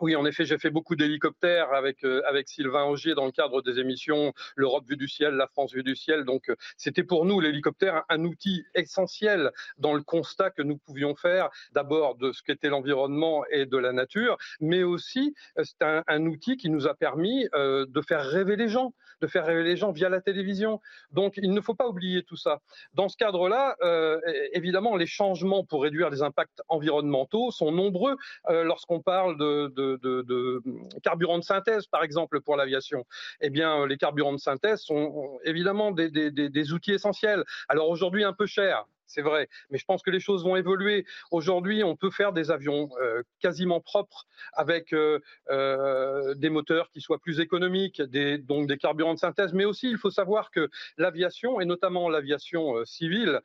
[0.00, 3.62] oui, en effet, j'ai fait beaucoup d'hélicoptères avec euh, avec Sylvain Augier dans le cadre
[3.62, 6.24] des émissions L'Europe vue du ciel, La France vue du ciel.
[6.24, 11.14] Donc, euh, c'était pour nous l'hélicoptère un, outil essentiel dans le constat que nous pouvions
[11.14, 16.02] faire d'abord de ce qu'était l'environnement et de la nature, mais aussi euh, c'est un,
[16.06, 19.62] un, outil qui nous a permis euh, de faire rêver les gens, de faire rêver
[19.62, 20.80] les gens via la télévision.
[21.12, 22.60] Donc, il ne faut pas oublier tout ça.
[22.94, 24.20] Dans ce cadre-là, euh,
[24.52, 28.16] évidemment, les changements pour réduire les impacts environnementaux sont nombreux
[28.48, 30.62] lorsqu'on parle de, de de, de,
[31.02, 33.04] carburants de synthèse, par exemple, pour l'aviation,
[33.40, 37.44] eh bien, les carburants de synthèse sont évidemment des, outils essentiels.
[37.68, 39.48] Alors aujourd'hui, un peu chers, c'est vrai.
[39.70, 41.04] Mais je pense que les choses vont évoluer.
[41.32, 45.18] Aujourd'hui, on peut faire des avions euh, quasiment propres avec euh,
[45.50, 49.52] euh, des moteurs qui soient plus économiques, donc des carburants de synthèse.
[49.52, 53.40] Mais aussi, il faut savoir que l'aviation, et notamment l'aviation euh, civile,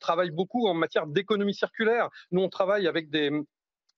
[0.00, 2.08] travaille beaucoup en matière d'économie circulaire.
[2.32, 3.30] Nous, on travaille avec des,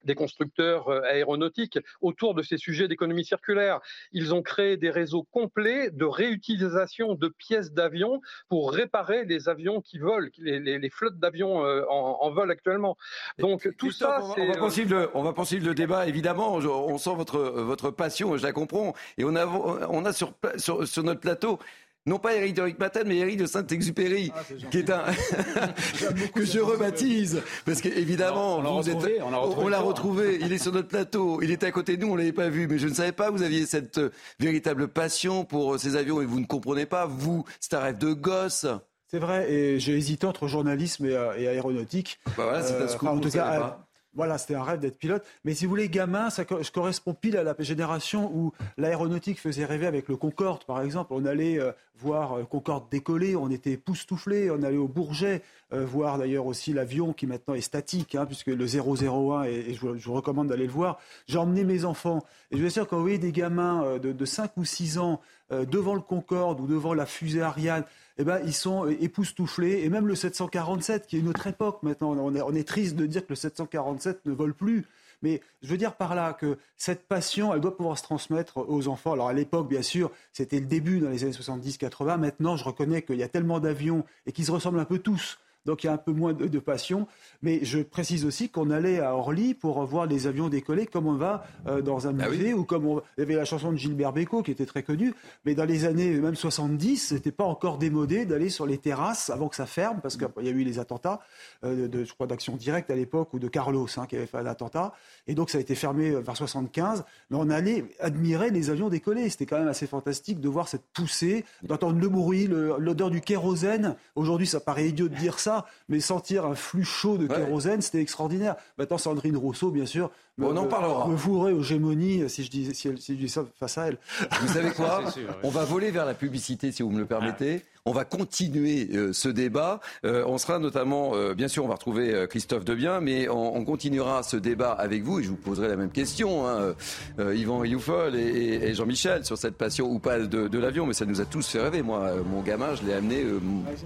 [0.04, 3.80] des constructeurs euh, aéronautiques autour de ces sujets d'économie circulaire.
[4.12, 9.80] Ils ont créé des réseaux complets de réutilisation de pièces d'avions pour réparer les avions
[9.80, 12.96] qui volent, les, les, les flottes d'avions euh, en, en, vol actuellement.
[13.38, 16.06] Donc tout ça, on, on, va poursuivre le, on va poursuivre le débat.
[16.06, 20.34] Évidemment, on sent votre votre passion, je la comprends, et on a on a sur
[20.56, 21.58] sur, sur notre plateau
[22.06, 25.04] non pas Eric de Rickmatten, mais Eric de Saint-Exupéry, ah, qui est un
[26.34, 29.22] que je rebaptise, parce qu'évidemment, on, vous êtes...
[29.22, 30.38] on l'a retrouvé, on l'a retrouvé.
[30.40, 32.66] Il est sur notre plateau, il était à côté de nous, on l'avait pas vu,
[32.68, 36.20] mais je ne savais pas vous aviez cette euh, véritable passion pour euh, ces avions
[36.20, 37.06] et vous ne comprenez pas.
[37.06, 38.66] Vous, c'est un rêve de gosse.
[39.10, 42.18] C'est vrai, et j'ai hésité entre journalisme et, et aéronautique.
[42.26, 43.83] Bah voilà, c'est un scoop, enfin, en tout cas, pas.
[44.14, 45.24] Voilà, c'était un rêve d'être pilote.
[45.44, 49.86] Mais si vous voulez, gamin, ça correspond pile à la génération où l'aéronautique faisait rêver
[49.86, 51.12] avec le Concorde, par exemple.
[51.12, 55.84] On allait euh, voir euh, Concorde décoller, on était époustouflés, on allait au Bourget, euh,
[55.84, 60.04] voir d'ailleurs aussi l'avion qui maintenant est statique, hein, puisque le 001, et, je, je,
[60.04, 60.98] vous recommande d'aller le voir.
[61.26, 62.22] J'ai emmené mes enfants.
[62.52, 66.00] Et je vous assure, quand des gamins de, de 5 ou 6 ans devant le
[66.00, 67.84] Concorde ou devant la fusée Ariane,
[68.18, 69.82] eh ben, ils sont époustouflés.
[69.84, 72.96] Et même le 747, qui est une autre époque maintenant, on est, on est triste
[72.96, 74.86] de dire que le 747 ne vole plus.
[75.22, 78.88] Mais je veux dire par là que cette passion, elle doit pouvoir se transmettre aux
[78.88, 79.12] enfants.
[79.12, 82.18] Alors à l'époque, bien sûr, c'était le début dans les années 70-80.
[82.18, 85.38] Maintenant, je reconnais qu'il y a tellement d'avions et qu'ils se ressemblent un peu tous
[85.66, 87.06] donc il y a un peu moins de, de passion.
[87.42, 91.14] Mais je précise aussi qu'on allait à Orly pour voir les avions décoller comme on
[91.14, 92.52] va euh, dans un musée ah oui.
[92.52, 93.02] ou comme on...
[93.16, 95.14] il y avait la chanson de Gilbert Bécaud qui était très connue.
[95.44, 99.48] Mais dans les années même 70, c'était pas encore démodé d'aller sur les terrasses avant
[99.48, 101.20] que ça ferme parce qu'il y a eu les attentats
[101.64, 104.38] euh, de, je crois, d'action directe à l'époque ou de Carlos hein, qui avait fait
[104.38, 104.92] un attentat.
[105.26, 107.04] Et donc ça a été fermé vers 75.
[107.30, 109.28] Mais on allait admirer les avions décoller.
[109.30, 113.96] C'était quand même assez fantastique de voir cette poussée, d'entendre le bruit, l'odeur du kérosène.
[114.14, 115.53] Aujourd'hui, ça paraît idiot de dire ça
[115.88, 117.80] mais sentir un flux chaud de kérosène, ouais.
[117.80, 118.56] c'était extraordinaire.
[118.78, 120.10] Maintenant, Sandrine Rousseau, bien sûr,
[120.40, 121.06] on en parlera.
[121.08, 123.98] me vouerait aux gémonies si je, dis, si, je dis ça face à elle.
[124.40, 125.02] Vous savez quoi
[125.42, 127.62] On va voler vers la publicité, si vous me le permettez.
[127.86, 129.78] On va continuer euh, ce débat.
[130.06, 134.22] Euh, on sera notamment, euh, bien sûr, on va retrouver Christophe Debien, mais on, continuera
[134.22, 136.74] ce débat avec vous et je vous poserai la même question, hein,
[137.18, 140.86] Yvan Rioufol et, Jean-Michel, sur cette passion ou pas de, l'avion.
[140.86, 141.82] Mais ça nous a tous fait rêver.
[141.82, 143.24] Moi, mon gamin, je l'ai amené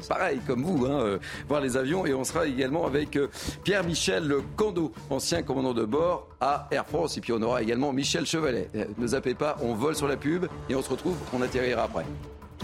[0.08, 2.06] pareil comme vous, hein, voir les avions.
[2.06, 3.18] Et on sera également avec
[3.64, 7.16] Pierre-Michel Cando, ancien commandant de bord à Air France.
[7.16, 8.68] Et puis on aura également Michel Chevalet.
[8.96, 12.06] Ne zappez pas, on vole sur la pub et on se retrouve, on atterrira après.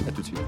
[0.06, 0.40] A tout de suite.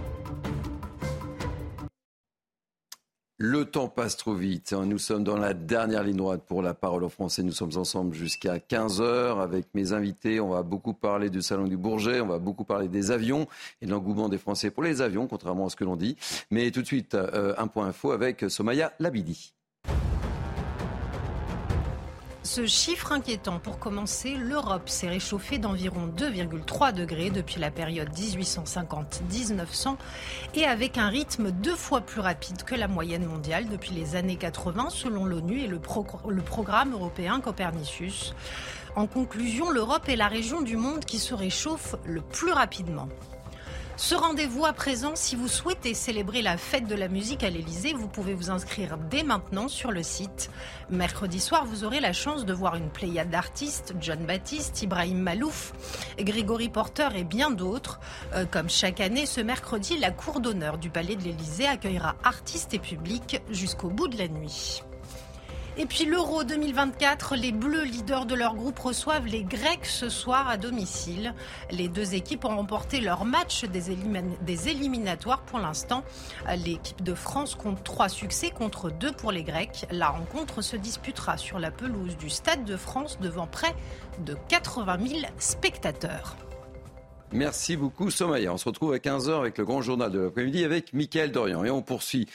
[3.39, 4.73] Le temps passe trop vite.
[4.73, 4.87] Hein.
[4.87, 7.43] Nous sommes dans la dernière ligne droite pour la parole en français.
[7.43, 10.41] Nous sommes ensemble jusqu'à 15h avec mes invités.
[10.41, 13.47] On va beaucoup parler du Salon du Bourget, on va beaucoup parler des avions
[13.83, 16.17] et de l'engouement des Français pour les avions, contrairement à ce que l'on dit.
[16.51, 19.53] Mais tout de suite, euh, un point info avec Somaya Labidi.
[22.47, 29.97] Ce chiffre inquiétant, pour commencer, l'Europe s'est réchauffée d'environ 2,3 degrés depuis la période 1850-1900
[30.55, 34.37] et avec un rythme deux fois plus rapide que la moyenne mondiale depuis les années
[34.37, 35.81] 80 selon l'ONU et le,
[36.29, 38.33] le programme européen Copernicus.
[38.95, 43.09] En conclusion, l'Europe est la région du monde qui se réchauffe le plus rapidement.
[43.99, 47.95] Ce rendez-vous à présent, si vous souhaitez célébrer la fête de la musique à l'Elysée,
[47.95, 50.51] vous pouvez vous inscrire dès maintenant sur le site.
[50.91, 55.73] Mercredi soir, vous aurez la chance de voir une pléiade d'artistes, John Baptiste, Ibrahim Malouf,
[56.19, 57.99] Grégory Porter et bien d'autres.
[58.35, 62.75] Euh, comme chaque année, ce mercredi, la cour d'honneur du Palais de l'Elysée accueillera artistes
[62.75, 64.83] et publics jusqu'au bout de la nuit.
[65.79, 70.49] Et puis l'Euro 2024, les Bleus, leaders de leur groupe, reçoivent les Grecs ce soir
[70.49, 71.35] à domicile.
[71.71, 73.91] Les deux équipes ont remporté leur match des,
[74.71, 76.03] éliminatoires pour l'instant.
[76.65, 79.87] L'équipe de France compte trois succès contre deux pour les Grecs.
[79.91, 83.75] La rencontre se disputera sur la pelouse du Stade de France devant près
[84.25, 86.37] de 80 000 spectateurs.
[87.33, 88.53] Merci beaucoup Somaya.
[88.53, 91.65] On se retrouve à 15h avec le grand journal de l'après-midi avec Mickaël Dorian.
[91.65, 92.29] Et on poursuit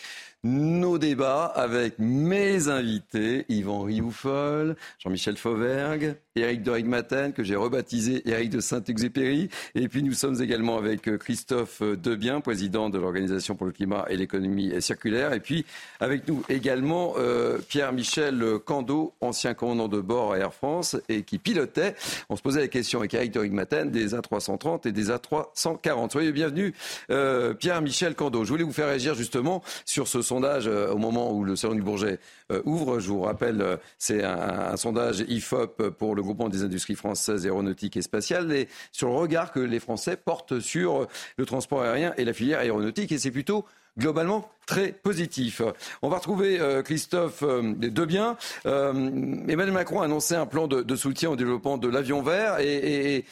[0.43, 8.27] nos débats avec mes invités, Yvan Rioufol, Jean-Michel Fauvergue, Éric de Rigmaten, que j'ai rebaptisé
[8.29, 9.49] Éric de Saint-Exupéry.
[9.75, 14.05] Et puis nous sommes également avec euh, Christophe Debien, président de l'Organisation pour le climat
[14.09, 15.33] et l'économie circulaire.
[15.33, 15.65] Et puis
[15.99, 21.37] avec nous également euh, Pierre-Michel Cando, ancien commandant de bord à Air France et qui
[21.37, 21.95] pilotait,
[22.29, 26.11] on se posait la question avec Éric de Rigmaten, des A330 et des A340.
[26.11, 26.73] Soyez bienvenus,
[27.09, 28.45] euh, Pierre-Michel Cando.
[28.45, 31.81] Je voulais vous faire réagir justement sur ce sondage au moment où le Salon du
[31.81, 32.19] Bourget
[32.63, 32.99] ouvre.
[33.01, 37.97] Je vous rappelle, c'est un sondage IFOP pour le le groupement des industries françaises aéronautiques
[37.97, 41.07] et spatiales, et sur le regard que les Français portent sur
[41.37, 43.11] le transport aérien et la filière aéronautique.
[43.11, 43.65] Et c'est plutôt
[43.97, 45.61] globalement très positif.
[46.01, 48.37] On va retrouver euh, Christophe euh, Debien.
[48.65, 53.25] Euh, Emmanuel Macron a annoncé un plan de, soutien au développement de l'avion vert et,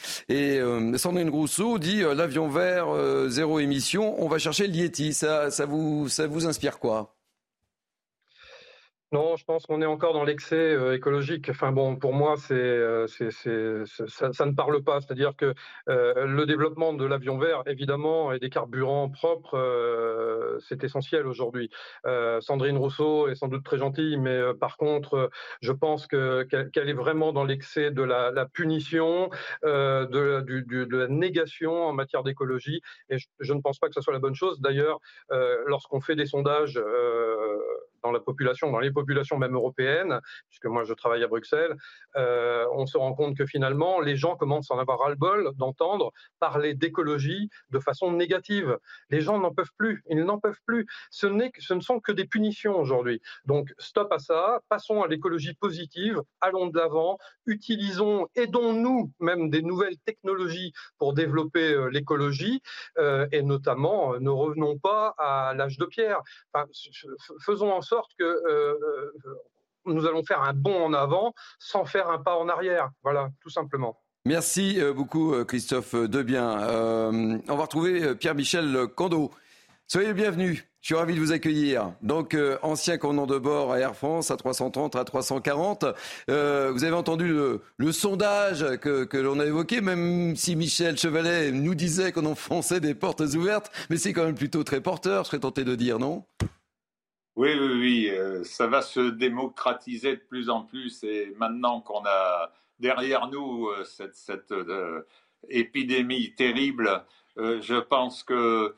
[0.96, 2.88] Sandrine Rousseau dit l'avion vert
[3.28, 4.22] zéro émission.
[4.22, 5.14] On va chercher le Yeti.
[5.14, 7.14] Ça, ça, vous, ça vous inspire quoi?
[9.12, 11.48] Non, je pense qu'on est encore dans l'excès euh, écologique.
[11.50, 15.00] Enfin bon, pour moi, c'est, euh, ça, ne parle pas.
[15.00, 15.52] C'est-à-dire que
[15.88, 19.58] euh, le développement de l'avion vert, évidemment, et des carburants propres,
[20.60, 21.70] c'est essentiel aujourd'hui.
[22.40, 26.92] Sandrine Rousseau est sans doute très gentille, mais par contre, je pense que qu'elle, est
[26.92, 29.30] vraiment dans l'excès de la, punition,
[29.64, 32.80] de, la négation en matière d'écologie.
[33.08, 34.60] Et je, je, ne pense pas que ce soit la bonne chose.
[34.60, 35.00] D'ailleurs,
[35.66, 36.80] lorsqu'on fait des sondages
[38.02, 41.76] dans la population, dans les populations même européennes, puisque moi je travaille à Bruxelles,
[42.16, 46.12] euh, on se rend compte que finalement les gens commencent à en avoir ras-le-bol d'entendre
[46.38, 48.78] parler d'écologie de façon négative.
[49.10, 50.86] Les gens n'en peuvent plus, ils n'en peuvent plus.
[51.10, 51.26] Ce,
[51.58, 53.20] ce ne sont que des punitions aujourd'hui.
[53.44, 59.62] Donc stop à ça, passons à l'écologie positive, allons de l'avant, utilisons, aidons-nous même des
[59.62, 62.62] nouvelles technologies pour développer euh, l'écologie
[62.98, 66.20] euh, et notamment ne revenons pas à l'âge de pierre.
[67.44, 67.82] Faisons en
[68.18, 69.12] que euh, euh,
[69.86, 72.90] nous allons faire un bond en avant sans faire un pas en arrière.
[73.02, 73.98] Voilà, tout simplement.
[74.26, 76.58] Merci euh, beaucoup, Christophe Debien.
[77.48, 79.30] on va retrouver Pierre-Michel Cando.
[79.86, 80.66] Soyez le bienvenu.
[80.82, 81.92] Je suis ravi de vous accueillir.
[82.00, 85.84] Donc, ancien commandant de bord à Air France, à 330, à 340.
[86.28, 91.74] vous avez entendu le, sondage que, que l'on a évoqué, même si Michel Chevalet nous
[91.74, 93.70] disait qu'on enfonçait des portes ouvertes.
[93.90, 96.24] Mais c'est quand même plutôt très porteur, je serais tenté de dire, non?
[97.36, 102.04] Oui, oui, oui, euh, ça va se démocratiser de plus en plus et maintenant qu'on
[102.04, 105.02] a derrière nous euh, cette, euh,
[105.48, 107.04] épidémie terrible,
[107.36, 108.74] je pense que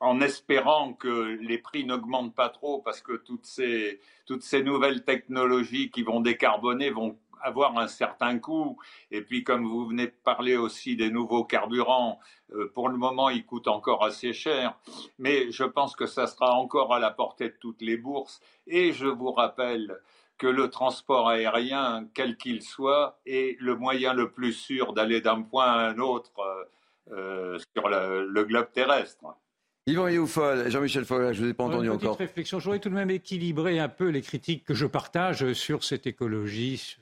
[0.00, 5.04] en espérant que les prix n'augmentent pas trop parce que toutes ces, toutes ces nouvelles
[5.04, 8.78] technologies qui vont décarboner vont avoir un certain coût.
[9.10, 12.20] Et puis, comme vous venez de parler aussi des nouveaux carburants,
[12.54, 14.78] euh, pour le moment, ils coûtent encore assez cher.
[15.18, 18.40] Mais je pense que ça sera encore à la portée de toutes les bourses.
[18.66, 20.00] Et je vous rappelle
[20.38, 25.42] que le transport aérien, quel qu'il soit, est le moyen le plus sûr d'aller d'un
[25.42, 26.64] point à un autre euh,
[27.12, 29.24] euh, sur le, globe terrestre.
[29.86, 32.16] Yvan Youfol, Jean-Michel Foll, je ne vous ai pas entendu une encore.
[32.16, 32.60] réflexion.
[32.60, 36.06] Je voudrais tout de même équilibrer un peu les critiques que je partage sur cette
[36.06, 36.98] écologie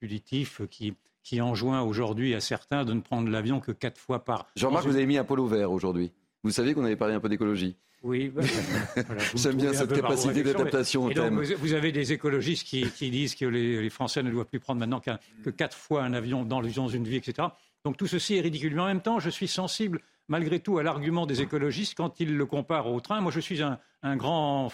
[0.00, 4.48] punitif qui, qui enjoint aujourd'hui à certains de ne prendre l'avion que quatre fois par.
[4.56, 6.10] Jean-Marc, vous avez mis un polo vert aujourd'hui.
[6.42, 7.76] Vous savez qu'on avait parlé un peu d'écologie.
[8.02, 8.42] Oui, bah,
[9.34, 11.40] j'aime bien cette capacité d'adaptation au thème.
[11.40, 15.50] Vous, avez des écologistes qui, disent que les, Français ne doivent plus prendre maintenant que
[15.50, 17.48] quatre fois un avion dans, dans une vie, etc.
[17.84, 18.74] Donc tout ceci est ridicule.
[18.74, 22.36] Mais en même temps, je suis sensible malgré tout à l'argument des écologistes quand ils
[22.36, 23.20] le comparent au train.
[23.20, 24.72] Moi, je suis un, grand,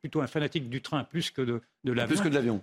[0.00, 2.16] plutôt un fanatique du train plus que de, de l'avion.
[2.16, 2.62] Plus que de l'avion.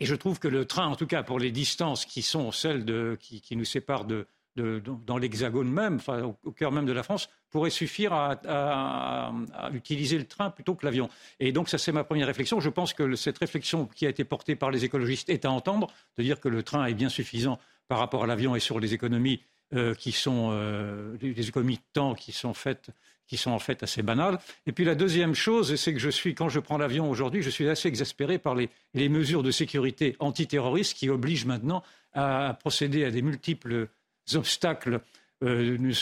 [0.00, 2.84] Et je trouve que le train, en tout cas pour les distances qui sont celles
[2.84, 7.28] de, qui, nous séparent de, dans l'hexagone même, enfin, au, cœur même de la France,
[7.50, 9.32] pourrait suffire à,
[9.72, 11.08] utiliser le train plutôt que l'avion.
[11.38, 12.58] Et donc ça c'est ma première réflexion.
[12.58, 15.86] Je pense que cette réflexion qui a été portée par les écologistes est à entendre,
[16.16, 18.94] de dire que le train est bien suffisant par rapport à l'avion et sur les
[18.94, 19.42] économies
[19.74, 22.90] euh, qui sont euh, des économies de temps qui sont faites
[23.26, 24.38] qui sont en fait assez banales.
[24.66, 27.48] Et puis la deuxième chose, c'est que je suis, quand je prends l'avion aujourd'hui, je
[27.48, 33.06] suis assez exaspéré par les, les mesures de sécurité antiterroristes qui obligent maintenant à procéder
[33.06, 33.88] à des multiples
[34.34, 35.00] obstacles
[35.42, 35.92] euh,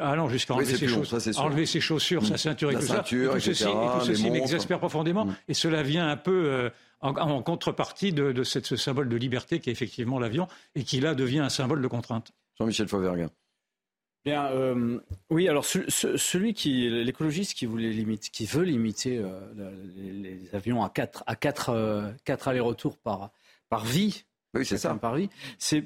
[0.00, 3.04] allant jusqu'à enlever, ses chaussures, sa ceinture et tout ça.
[3.10, 5.26] Et tout ceci, et tout ceci m'exaspère profondément.
[5.26, 5.36] Mm.
[5.48, 9.60] Et cela vient un peu en, en, contrepartie de, de cette, ce symbole de liberté
[9.60, 12.32] qui est effectivement l'avion et qui là devient un symbole de contrainte.
[12.58, 13.28] Jean-Michel Fauvergue.
[14.24, 20.54] Bien, euh, oui, alors celui qui, l'écologiste qui voulait limiter, qui veut limiter euh, les,
[20.54, 23.32] avions à quatre, à quatre, euh, quatre allers-retours par,
[23.68, 24.24] par vie.
[24.54, 24.94] Oui, c'est ça.
[24.94, 25.28] Par vie.
[25.58, 25.82] C'est,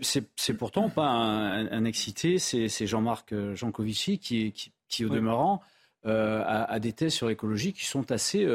[0.57, 5.63] pourtant pas un, excité, c'est, Jean-Marc Jancovici qui, qui, qui au demeurant,
[6.05, 8.47] a, des thèses sur l'écologie qui sont assez,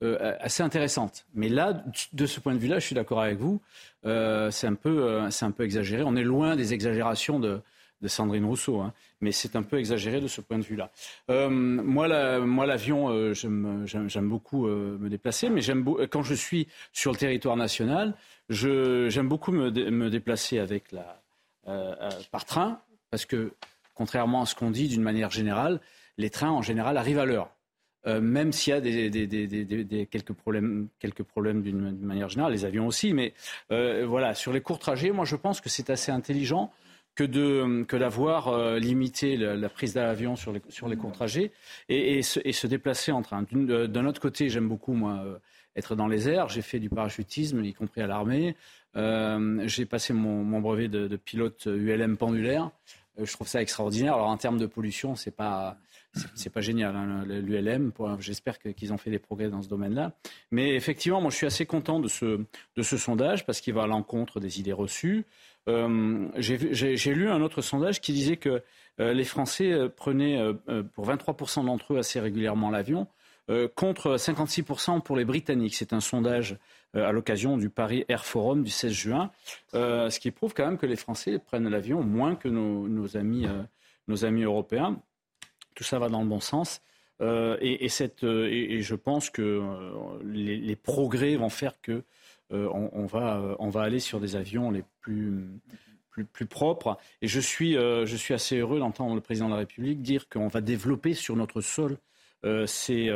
[0.00, 1.26] assez intéressantes.
[1.34, 3.60] Mais là, de ce point de vue-là, je suis d'accord avec vous,
[4.04, 6.02] c'est un, peu, c'est un peu exagéré.
[6.02, 7.60] On est loin des exagérations de
[8.02, 8.92] de Sandrine Rousseau, hein.
[9.20, 10.90] mais c'est un peu exagéré de ce point de vue-là.
[11.30, 15.62] Euh, moi, l'avion, euh, j'aime beaucoup euh, me déplacer, mais
[16.10, 18.14] quand je suis sur le territoire national,
[18.50, 19.70] j'aime beaucoup me,
[20.10, 21.22] déplacer avec la,
[22.30, 23.52] par train, parce que
[23.94, 25.80] contrairement à ce qu'on dit d'une manière générale,
[26.18, 27.50] les trains en général arrivent à l'heure.
[28.06, 33.32] même s'il y a quelques problèmes, quelques problèmes d'une manière générale, les avions aussi, mais
[33.70, 36.72] voilà, sur les courts trajets, moi je pense que c'est assez intelligent
[37.14, 41.52] que, de, que d'avoir euh, limité la, prise d'avion sur les, sur les courts trajets
[41.88, 43.44] et, et, se, et se, déplacer en train.
[43.52, 45.38] D'un autre côté, j'aime beaucoup, moi, euh,
[45.76, 46.48] être dans les airs.
[46.48, 48.56] J'ai fait du parachutisme, y compris à l'armée.
[48.96, 52.70] Euh, j'ai passé mon, mon brevet de, de, pilote ULM pendulaire.
[53.18, 54.14] Euh, je trouve ça extraordinaire.
[54.14, 55.76] Alors, en termes de pollution, c'est pas
[56.34, 57.92] c'est pas génial, hein, l'ULM.
[58.18, 60.12] J'espère qu'ils ont fait des progrès dans ce domaine-là.
[60.50, 62.44] Mais effectivement, moi, je suis assez content de ce,
[62.82, 65.24] sondage parce qu'il va à l'encontre des idées reçues.
[65.68, 68.62] Euh, j'ai lu un autre sondage qui disait que
[69.00, 70.38] euh, les Français euh, prenaient
[70.94, 73.06] pour 23% d'entre eux assez régulièrement l'avion,
[73.74, 75.74] contre 56% pour les Britanniques.
[75.74, 76.56] C'est un sondage
[76.94, 79.30] à l'occasion du Paris Air Forum du 16 juin,
[79.74, 85.02] ce qui prouve quand même que les Français prennent l'avion moins que nos amis européens.
[85.74, 86.80] Tout ça va dans le bon sens.
[87.20, 89.62] Et, cette, et, je pense que
[90.24, 92.02] les, les, progrès vont faire que
[92.52, 95.46] euh, on, va, euh, on va aller sur des avions les plus,
[96.10, 96.98] plus, propres.
[97.22, 100.28] Et je suis, euh, je suis assez heureux d'entendre le président de la République dire
[100.28, 101.96] qu'on va développer sur notre sol
[102.66, 103.08] ces,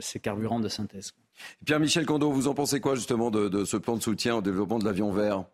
[0.00, 1.12] ces, carburants de synthèse.
[1.66, 4.86] Pierre-Michel Cando, vous en pensez quoi justement de, ce plan de soutien au développement de
[4.86, 5.44] l'avion vert?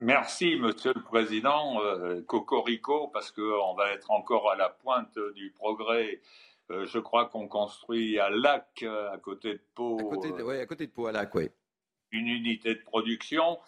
[0.00, 1.78] Merci, Monsieur le Président.
[2.26, 6.20] Cocorico, parce qu'on va être encore à la pointe du progrès
[6.70, 9.98] euh, je crois qu'on construit à Lac, euh, à côté de Pau.
[9.98, 11.48] À côté de, à côté de Pau, à Lac, oui.
[12.12, 13.58] Une unité de production.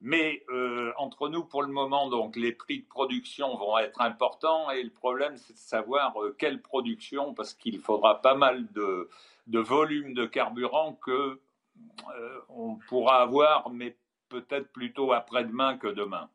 [0.00, 4.70] Mais euh, entre nous, pour le moment, donc, les prix de production vont être importants.
[4.70, 9.08] Et le problème, c'est de savoir quelle production, parce qu'il faudra pas mal de,
[9.48, 11.40] de volume de carburant que
[12.48, 13.96] on pourra avoir, mais
[14.32, 16.28] peut-être plutôt après-demain que demain.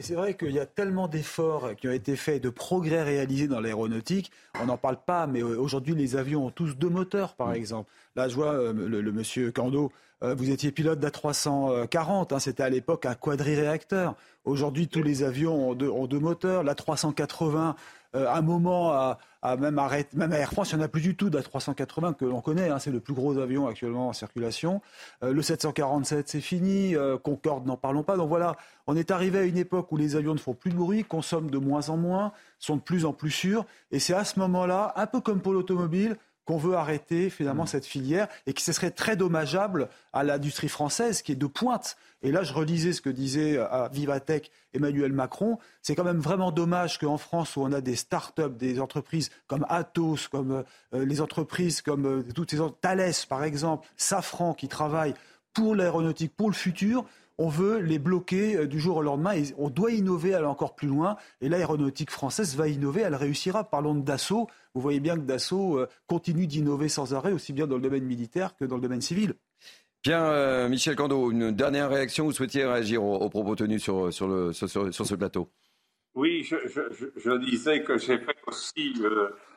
[0.00, 3.60] C'est vrai qu'il y a tellement d'efforts qui ont été faits, de progrès réalisés dans
[3.60, 4.30] l'aéronautique.
[4.60, 7.54] On n'en parle pas, mais euh, aujourd'hui, les avions ont tous deux moteurs, par mm.
[7.54, 7.90] exemple.
[8.16, 9.92] Là, je vois euh, le, monsieur Cando,
[10.22, 14.14] euh, vous étiez pilote d'A340, hein, c'était à l'époque un quadriréacteur.
[14.44, 16.64] Aujourd'hui, tous les avions ont deux, ont deux moteurs.
[16.64, 17.74] L'A380
[18.14, 21.16] un moment à, même, arrêter, même à Air France, il n'y en a plus du
[21.16, 22.68] tout d'A380 que l'on connaît.
[22.68, 24.80] Hein, c'est le plus gros avion actuellement en circulation.
[25.22, 26.94] le 747, c'est fini.
[27.22, 28.16] Concorde, n'en parlons pas.
[28.16, 28.56] Donc voilà,
[28.86, 31.50] on est arrivé à une époque où les avions ne font plus de bruit, consomment
[31.50, 33.66] de moins en moins, sont de plus en plus sûrs.
[33.90, 36.16] Et c'est à ce moment-là, un peu comme pour l'automobile,
[36.48, 37.68] qu'on veut arrêter finalement mm.
[37.68, 41.98] cette filière et que ce serait très dommageable à l'industrie française qui est de pointe.
[42.22, 45.58] Et là, je relisais ce que disait à Vivatech Emmanuel Macron.
[45.82, 49.66] C'est quand même vraiment dommage qu'en France, où on a des start-up, des entreprises comme
[49.68, 55.14] Atos, comme euh, les entreprises comme euh, toutes ces Thales par exemple, Safran qui travaillent
[55.52, 57.04] pour l'aéronautique, pour le futur,
[57.38, 59.32] on veut les bloquer euh, du jour au lendemain.
[59.32, 61.16] Et on doit innover, aller encore plus loin.
[61.40, 63.64] Et l'aéronautique française va innover, elle réussira.
[63.64, 64.48] Parlons de Dassault.
[64.74, 68.04] Vous voyez bien que Dassault euh, continue d'innover sans arrêt, aussi bien dans le domaine
[68.04, 69.34] militaire que dans le domaine civil.
[70.02, 72.24] Bien, euh, Michel Cando, une dernière réaction.
[72.24, 75.50] Vous souhaitiez réagir aux, propos tenus sur, ce plateau
[76.14, 78.94] Oui, je, disais que j'ai fait aussi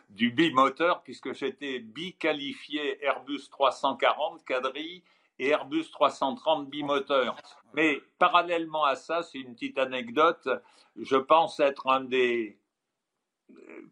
[0.09, 5.03] du bimoteur, puisque j'étais bi-qualifié Airbus 340 quadrille
[5.41, 7.35] et Airbus 330 bimoteur.
[7.73, 10.47] Mais parallèlement à ça, c'est une petite anecdote,
[10.99, 12.59] je pense être un des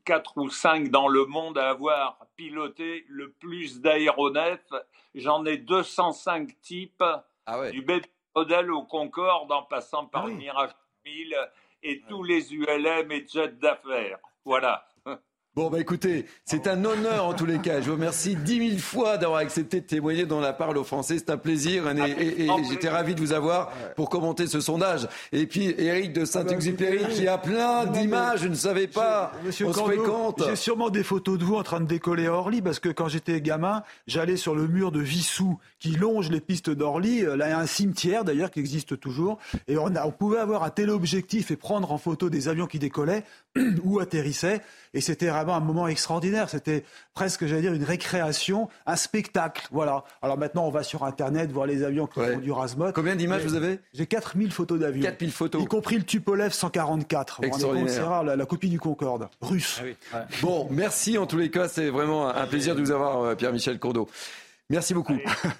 [0.06, 4.74] quatre ou cinq dans le monde à avoir piloté le plus d'aéronefs.
[5.16, 7.04] J'en ai 205 types,
[7.46, 10.72] ah du baby modèle au Concorde en passant par ah le Mirage
[11.04, 11.36] 1000
[11.82, 14.20] et tous les ULM et jets d'affaires.
[14.46, 14.86] Voilà.
[15.60, 17.82] Bon, bah écoutez, c'est un honneur en tous les cas.
[17.82, 21.18] Je vous remercie dix mille fois d'avoir accepté de témoigner dans la parole aux Français.
[21.18, 25.10] C'est un plaisir et, j'étais ravi de vous avoir pour commenter ce sondage.
[25.34, 29.34] Et puis Eric de Saint-Exupéry qui a plein d'images, je ne savais pas.
[29.44, 32.62] Monsieur on se J'ai sûrement des photos de vous en train de décoller à Orly
[32.62, 36.70] parce que quand j'étais gamin, j'allais sur le mur de Vissou qui longe les pistes
[36.70, 37.24] d'Orly.
[37.24, 39.40] Là, il y a un cimetière d'ailleurs qui existe toujours.
[39.68, 43.26] Et on, on pouvait avoir un téléobjectif et prendre en photo des avions qui décollaient
[43.84, 44.62] ou atterrissaient.
[44.94, 46.50] Et c'était vraiment un moment extraordinaire.
[46.50, 46.84] C'était
[47.14, 49.68] presque, j'allais dire, une récréation, un spectacle.
[49.72, 50.04] Voilà.
[50.22, 52.92] Alors maintenant, on va sur Internet voir les avions qui font du Rasmot.
[52.94, 55.04] Combien d'images vous avez J'ai 4000 photos d'avions.
[55.04, 55.64] 4000 photos.
[55.64, 57.42] Y compris le Tupolev 144.
[57.88, 59.82] C'est rare, la, copie du Concorde, russe.
[60.14, 61.68] Ah bon, merci en tous les cas.
[61.68, 64.08] C'est vraiment un plaisir de vous avoir, euh, Pierre-Michel Courdeau.
[64.70, 65.18] Merci beaucoup.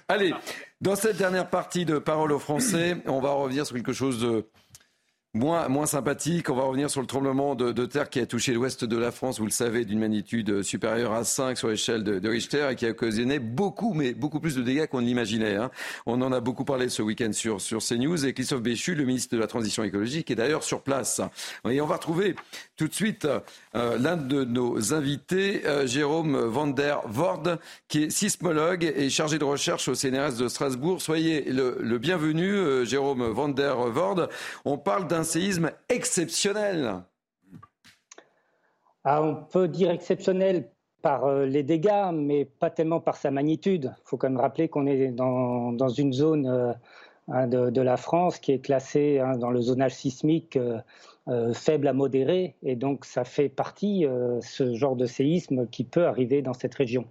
[0.08, 0.32] Allez,
[0.80, 4.46] dans cette dernière partie de Parole aux Français, on va revenir sur quelque chose de
[5.32, 8.96] Moins, sympathique, on va revenir sur le tremblement de, terre qui a touché l'ouest de
[8.96, 12.74] la France, vous le savez, d'une magnitude supérieure à 5 sur l'échelle de, Richter et
[12.74, 15.54] qui a occasionné beaucoup, mais beaucoup plus de dégâts qu'on ne l'imaginait.
[15.54, 15.70] Hein.
[16.04, 19.36] On en a beaucoup parlé ce week-end sur, sur CNews et Christophe Béchu, le ministre
[19.36, 21.20] de la Transition écologique, est d'ailleurs sur place.
[21.68, 22.34] Et on va retrouver
[22.76, 23.28] tout de suite
[23.76, 29.38] euh, l'un de nos invités, euh, Jérôme Van der Voorde, qui est sismologue et chargé
[29.38, 31.00] de recherche au CNRS de Strasbourg.
[31.00, 34.28] Soyez le, bienvenu, euh, Jérôme Van der Voorde.
[34.64, 37.02] On parle d'un un séisme exceptionnel.
[39.04, 40.70] Ah, on peut dire exceptionnel
[41.02, 43.92] par euh, les dégâts, mais pas tellement par sa magnitude.
[43.98, 46.72] Il faut quand même rappeler qu'on est dans, une zone euh,
[47.28, 51.86] hein, de, de, la France qui est classée hein, dans le zonage sismique euh, faible
[51.86, 54.06] à modéré, et donc ça fait partie,
[54.40, 57.04] ce genre de séisme qui peut arriver dans cette région.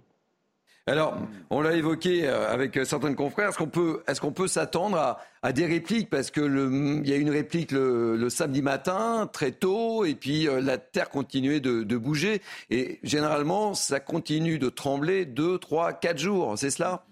[0.90, 1.16] Alors,
[1.50, 3.50] on l'a évoqué euh, avec euh, certains confrères.
[3.50, 6.10] Est-ce qu'on peut, s'attendre à, des répliques?
[6.10, 10.60] Parce que il y a une réplique le, samedi matin, très tôt, et puis euh,
[10.60, 12.42] la terre continuait de, bouger.
[12.70, 16.58] Et généralement, ça continue de trembler deux, trois, quatre jours.
[16.58, 17.04] C'est cela?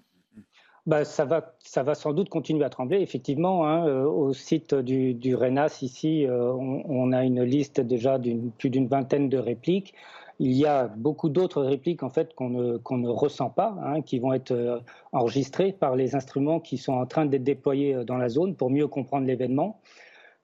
[0.84, 2.98] Bah, ça, va, ça va sans doute continuer à trembler.
[3.00, 8.50] Effectivement, hein, au site du, du RENAS, ici, on, on, a une liste déjà d'une
[8.50, 9.94] plus d'une vingtaine de répliques.
[10.40, 14.32] Il y a beaucoup d'autres répliques en fait qu'on ne, ressent pas, hein, qui vont
[14.32, 14.78] être euh,
[15.12, 18.70] enregistrées par les instruments qui sont en train d'être déployés euh, dans la zone pour
[18.70, 19.80] mieux comprendre l'événement.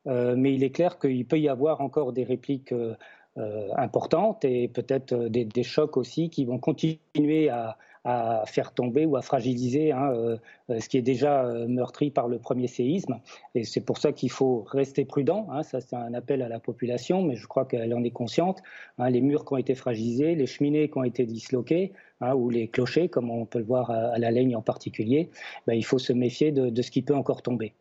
[0.07, 2.74] Euh, mais il est clair qu'il peut y avoir encore des répliques
[3.76, 9.22] importantes et peut-être des, chocs aussi qui vont continuer à, à faire tomber ou à
[9.22, 10.36] fragiliser hein, euh,
[10.70, 13.18] euh, ce qui est déjà euh, meurtri par le premier séisme.
[13.55, 15.48] Et c'est pour ça qu'il faut rester prudent.
[15.50, 15.62] Hein.
[15.62, 18.62] ça, c'est un appel à la population, mais je crois qu'elle en est consciente.
[18.98, 19.09] Hein.
[19.09, 21.92] les murs qui ont été fragilisés, les cheminées qui ont été disloquées,
[22.36, 25.28] ou les clochers, comme on peut le voir à, la Laigne en particulier,
[25.66, 27.74] ben, il faut se méfier de ce qui peut encore tomber.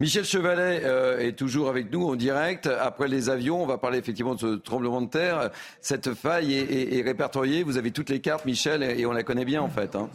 [0.00, 2.68] Michel Chevalet euh, est toujours avec nous en direct.
[2.68, 5.50] Après les avions, on va parler effectivement de ce tremblement de terre.
[5.80, 7.64] Cette faille est, répertoriée.
[7.64, 9.96] Vous avez toutes les cartes, Michel, et on la connaît bien en fait.
[9.96, 10.08] Hein.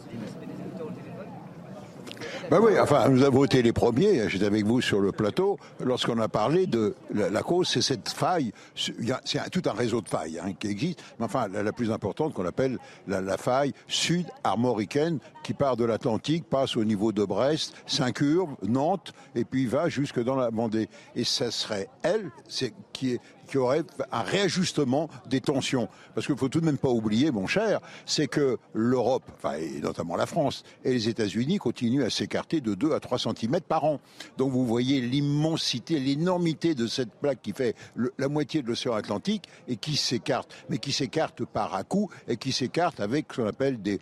[2.50, 6.18] Ben oui, enfin, nous avons été les premiers, j'étais avec vous sur le plateau, lorsqu'on
[6.18, 10.52] a parlé de la, cause, c'est cette faille, c'est tout un réseau de failles hein,
[10.58, 15.84] qui existe, mais enfin, la, plus importante qu'on appelle la, faille sud-armoricaine, qui part de
[15.84, 20.88] l'Atlantique, passe au niveau de Brest, s'incurve, Nantes, et puis va jusque dans la Vendée.
[21.16, 25.88] Et ça serait elle, c'est qui est qu'il y aurait un réajustement des tensions.
[26.14, 29.80] Parce qu'il faut tout de même pas oublier, mon cher, c'est que l'Europe, enfin, et
[29.80, 33.84] notamment la France et les États-Unis continuent à s'écarter de 2 à 3 cm par
[33.84, 34.00] an.
[34.38, 37.74] Donc vous voyez l'immensité, l'énormité de cette plaque qui fait
[38.18, 42.36] la moitié de l'océan Atlantique et qui s'écarte, mais qui s'écarte par à coup et
[42.36, 43.98] qui s'écarte avec ce qu'on appelle des,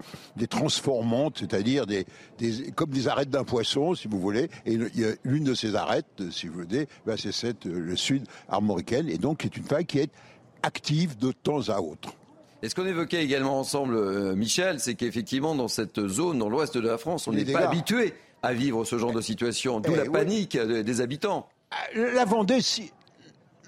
[0.48, 2.06] transformantes, c'est-à-dire des,
[2.74, 4.48] comme des arêtes d'un poisson, si vous voulez.
[4.66, 4.78] Et
[5.24, 9.56] l'une de ces arêtes, si vous voulez, ben c'est le sud armoricaine, et donc c'est
[9.56, 10.10] une faille qui est
[10.62, 12.14] active de temps à autre.
[12.62, 16.76] Et ce qu'on évoquait également ensemble, euh, Michel, c'est qu'effectivement, dans cette zone, dans l'ouest
[16.76, 19.96] de la France, on n'est pas habitué à vivre ce genre de situation, d'où eh
[19.96, 21.48] la panique des habitants.
[21.96, 22.92] Euh, la Vendée, si...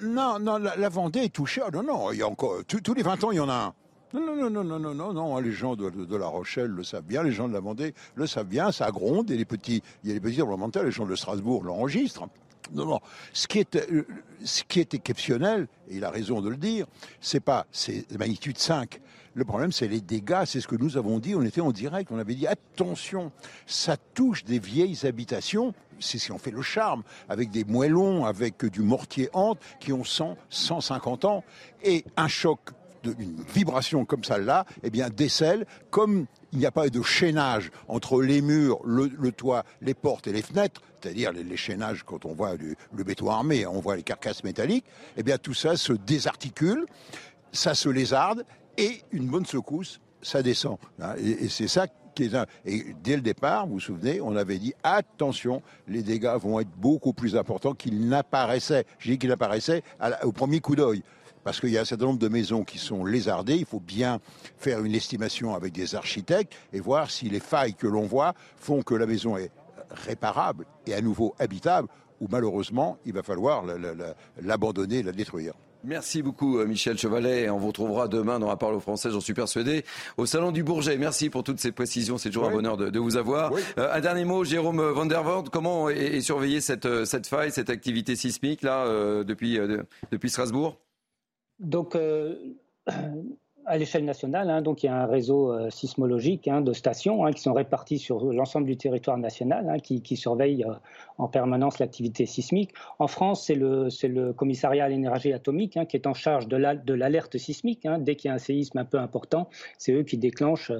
[0.02, 1.62] Non, non, la, Vendée est touchée.
[1.64, 2.64] Ah, non, non, il y a encore...
[2.66, 3.74] Tous les 20 ans, il y en a un.
[4.12, 7.02] Non, non, non, non, non, non, non, les gens de, de, La Rochelle le savent
[7.02, 10.08] bien, les gens de la Vendée le savent bien, ça gronde, et les petits, il
[10.08, 12.28] y a les petits les gens de Strasbourg l'enregistrent.
[12.72, 13.00] Non, non.
[13.32, 14.06] Ce qui est, euh,
[14.44, 16.86] ce qui est exceptionnel, et il a raison de le dire,
[17.20, 19.00] c'est pas, c'est magnitude 5.
[19.34, 20.44] Le problème, c'est les dégâts.
[20.46, 21.34] C'est ce que nous avons dit.
[21.34, 22.10] On était en direct.
[22.12, 23.32] On avait dit attention,
[23.66, 25.74] ça touche des vieilles habitations.
[25.98, 30.04] C'est ce qui fait le charme, avec des moellons, avec du mortier hante qui ont
[30.04, 31.44] 100, 150 ans.
[31.82, 32.70] Et un choc
[33.18, 38.22] une vibration comme celle-là, eh bien, décèle, comme il n'y a pas de chaînage entre
[38.22, 42.54] les murs, le, toit, les portes et les fenêtres, c'est-à-dire les, chaînages quand on voit
[42.54, 44.86] le béton armé, on voit les carcasses métalliques,
[45.16, 46.86] eh bien, tout ça se désarticule,
[47.52, 48.44] ça se lézarde,
[48.78, 50.78] et une bonne secousse, ça descend.
[51.00, 54.58] Hein, et, c'est ça qui est Et dès le départ, vous vous souvenez, on avait
[54.58, 58.86] dit attention, les dégâts vont être beaucoup plus importants qu'ils n'apparaissaient.
[59.00, 59.82] J'ai dit qu'ils apparaissaient
[60.22, 61.02] au premier coup d'œil
[61.44, 63.56] parce qu'il y a un certain nombre de maisons qui sont lézardées.
[63.56, 64.20] Il faut bien
[64.58, 68.82] faire une estimation avec des architectes et voir si les failles que l'on voit font
[68.82, 69.50] que la maison est
[69.90, 71.88] réparable et à nouveau habitable,
[72.20, 73.64] ou malheureusement, il va falloir
[74.40, 75.54] l'abandonner, la détruire.
[75.86, 77.50] Merci beaucoup euh, Michel Chevalet.
[77.50, 79.84] On vous retrouvera demain dans la parole aux Français, j'en suis persuadé,
[80.16, 80.96] au Salon du Bourget.
[80.96, 83.52] Merci pour toutes ces précisions, c'est toujours un bonheur de, vous avoir.
[83.76, 85.22] Euh, un dernier mot, Jérôme Van der
[85.52, 88.86] comment est, surveillée cette, euh, cette faille, cette activité sismique là
[89.24, 89.58] depuis,
[90.10, 90.78] depuis Strasbourg?
[91.58, 92.54] Donc, euh,
[93.66, 97.24] à l'échelle nationale, hein, donc il y a un réseau euh, sismologique hein, de stations
[97.24, 100.74] hein, qui sont réparties sur l'ensemble du territoire national, qui, qui, surveillent euh,
[101.18, 102.72] en permanence l'activité sismique.
[102.98, 107.38] En France, c'est le, le, commissariat à l'énergie atomique qui est en charge de l'alerte
[107.38, 107.86] sismique.
[108.00, 109.48] Dès qu'il y a un séisme un peu important,
[109.78, 110.72] c'est eux qui déclenchent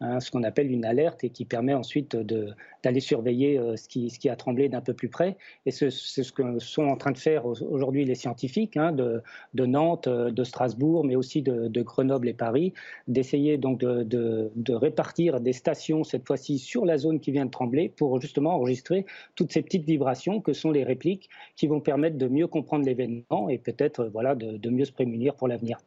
[0.00, 4.28] ce qu'on appelle une alerte et qui permet ensuite d'aller surveiller ce qui, ce, qui,
[4.28, 5.36] a tremblé d'un peu plus près.
[5.66, 9.22] Et c'est ce que sont en train de faire aujourd'hui les scientifiques de,
[9.54, 12.72] de, Nantes, de Strasbourg, mais aussi de, de Grenoble Paris,
[13.08, 17.88] d'essayer donc de, répartir des stations, cette fois-ci sur la zone qui vient de trembler,
[17.88, 22.28] pour justement enregistrer toutes ces petites vibrations que sont les répliques qui vont permettre de
[22.28, 25.78] mieux comprendre l'événement et peut-être voilà, de, mieux se prémunir pour l'avenir.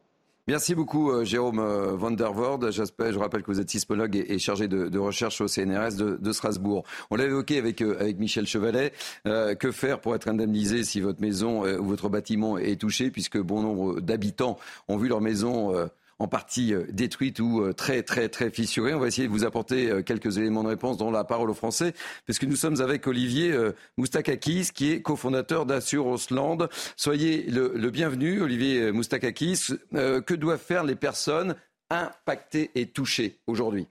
[0.46, 2.70] Merci beaucoup, euh, Jérôme euh, Van der Voorde.
[2.70, 6.84] Je rappelle que vous êtes sismologue et chargé de, recherche au CNRS de, Strasbourg.
[7.10, 8.92] On l'a évoqué euh, avec Michel Chevalet.
[9.24, 13.62] que faire pour être indemnisé si votre maison ou votre bâtiment est touché, puisque bon
[13.62, 15.72] nombre d'habitants ont vu leur maison
[16.18, 18.94] en partie euh, détruite ou euh, très très très fissurée.
[18.94, 21.54] On va essayer de vous apporter euh, quelques éléments de réponse dans la parole aux
[21.54, 21.94] Français,
[22.26, 23.54] parce que nous sommes avec Olivier
[23.96, 26.68] Moustakakis, qui est cofondateur d'Assurance-Land.
[26.96, 29.74] Soyez le, bienvenu, Olivier Moustakakis.
[29.92, 31.56] que doivent faire les personnes
[31.90, 33.86] impactées et touchées aujourd'hui?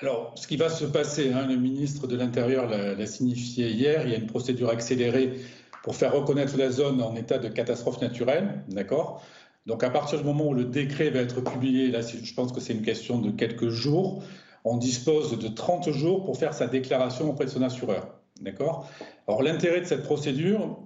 [0.00, 4.12] Alors, ce qui va se passer, hein, le ministre de l'Intérieur l'a signifié hier, il
[4.12, 5.40] y a une procédure accélérée
[5.82, 9.24] pour faire reconnaître la zone en état de catastrophe naturelle, d'accord?
[9.66, 12.60] Donc à partir du moment où le décret va être publié, là je pense que
[12.60, 14.22] c'est une question de quelques jours,
[14.64, 18.08] on dispose de 30 jours pour faire sa déclaration auprès de son assureur.
[18.40, 18.88] D'accord?
[19.26, 20.78] Alors l'intérêt de cette procédure,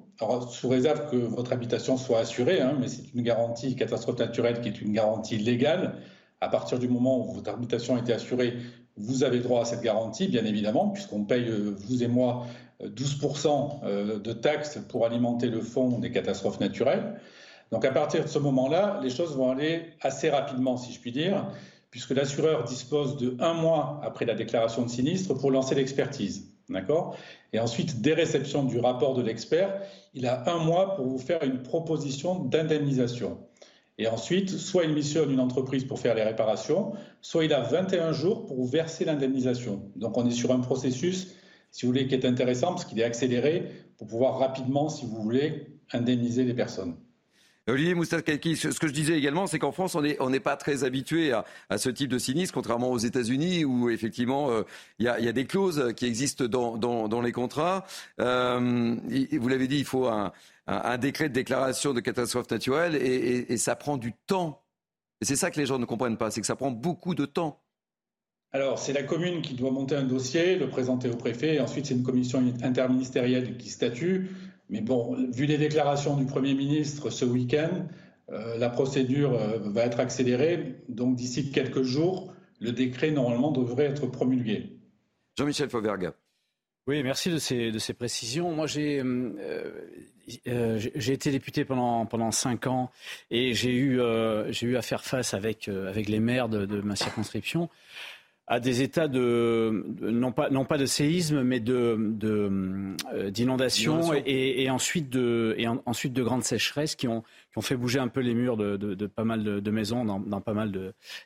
[0.51, 4.69] sous réserve que votre habitation soit assurée, hein, mais c'est une garantie catastrophe naturelle qui
[4.69, 5.97] est une garantie légale.
[6.41, 8.57] À partir du moment où votre habitation a été assurée,
[8.97, 12.47] vous avez droit à cette garantie, bien évidemment, puisqu'on paye, euh, vous et moi,
[12.83, 17.21] 12% euh, de taxes pour alimenter le fonds des catastrophes naturelles.
[17.71, 21.13] Donc à partir de ce moment-là, les choses vont aller assez rapidement, si je puis
[21.13, 21.47] dire,
[21.91, 26.47] puisque l'assureur dispose de un mois après la déclaration de sinistre pour lancer l'expertise.
[26.69, 27.17] D'accord?
[27.53, 29.83] Et ensuite, dès réception du rapport de l'expert,
[30.15, 33.39] il a un mois pour vous faire une proposition d'indemnisation.
[33.99, 38.13] Et ensuite, soit il missionne une entreprise pour faire les réparations, soit il a 21
[38.13, 39.83] jours pour vous verser l'indemnisation.
[39.97, 41.35] Donc on est sur un processus,
[41.71, 45.21] si vous voulez, qui est intéressant parce qu'il est accéléré pour pouvoir rapidement, si vous
[45.21, 46.97] voulez, indemniser les personnes.
[47.69, 51.33] Olivier Moustakaki, ce que je disais également, c'est qu'en France, on n'est pas très habitué
[51.33, 54.63] à, ce type de sinistre, contrairement aux États-Unis, où effectivement, euh,
[54.99, 57.85] il y, a, des clauses qui existent dans, les contrats.
[58.21, 58.97] Euh,
[59.33, 60.33] vous l'avez dit, il faut un,
[60.99, 64.63] décret de déclaration de catastrophe naturelle et, ça prend du temps.
[65.23, 67.61] C'est ça que les gens ne comprennent pas, c'est que ça prend beaucoup de temps.
[68.53, 71.87] Alors, c'est la commune qui doit monter un dossier, le présenter au préfet, et ensuite
[71.87, 74.31] c'est une commission interministérielle qui statue.
[74.71, 77.89] Mais bon, vu les déclarations du Premier ministre ce week-end,
[78.31, 80.77] euh, la procédure euh, va être accélérée.
[80.89, 84.79] Donc, d'ici quelques jours, le décret, normalement, devrait être promulgué.
[85.37, 86.13] Jean-Michel Fauvergue.
[86.87, 88.53] Oui, merci de ces, de ces précisions.
[88.53, 89.03] Moi, j'ai
[90.47, 92.93] euh, j'ai été député pendant, pendant cinq ans
[93.33, 94.01] et j'ai eu,
[94.51, 97.69] j'ai eu à faire face avec, avec les maires de, de ma circonscription
[98.51, 104.69] à des états de, non, pas, non pas de séisme, mais de, euh, d'inondation et,
[104.69, 107.23] ensuite de, et ensuite de grandes sécheresses qui ont,
[107.53, 110.41] qui ont fait bouger un peu les murs de, pas mal de, maisons dans, dans,
[110.41, 110.73] pas mal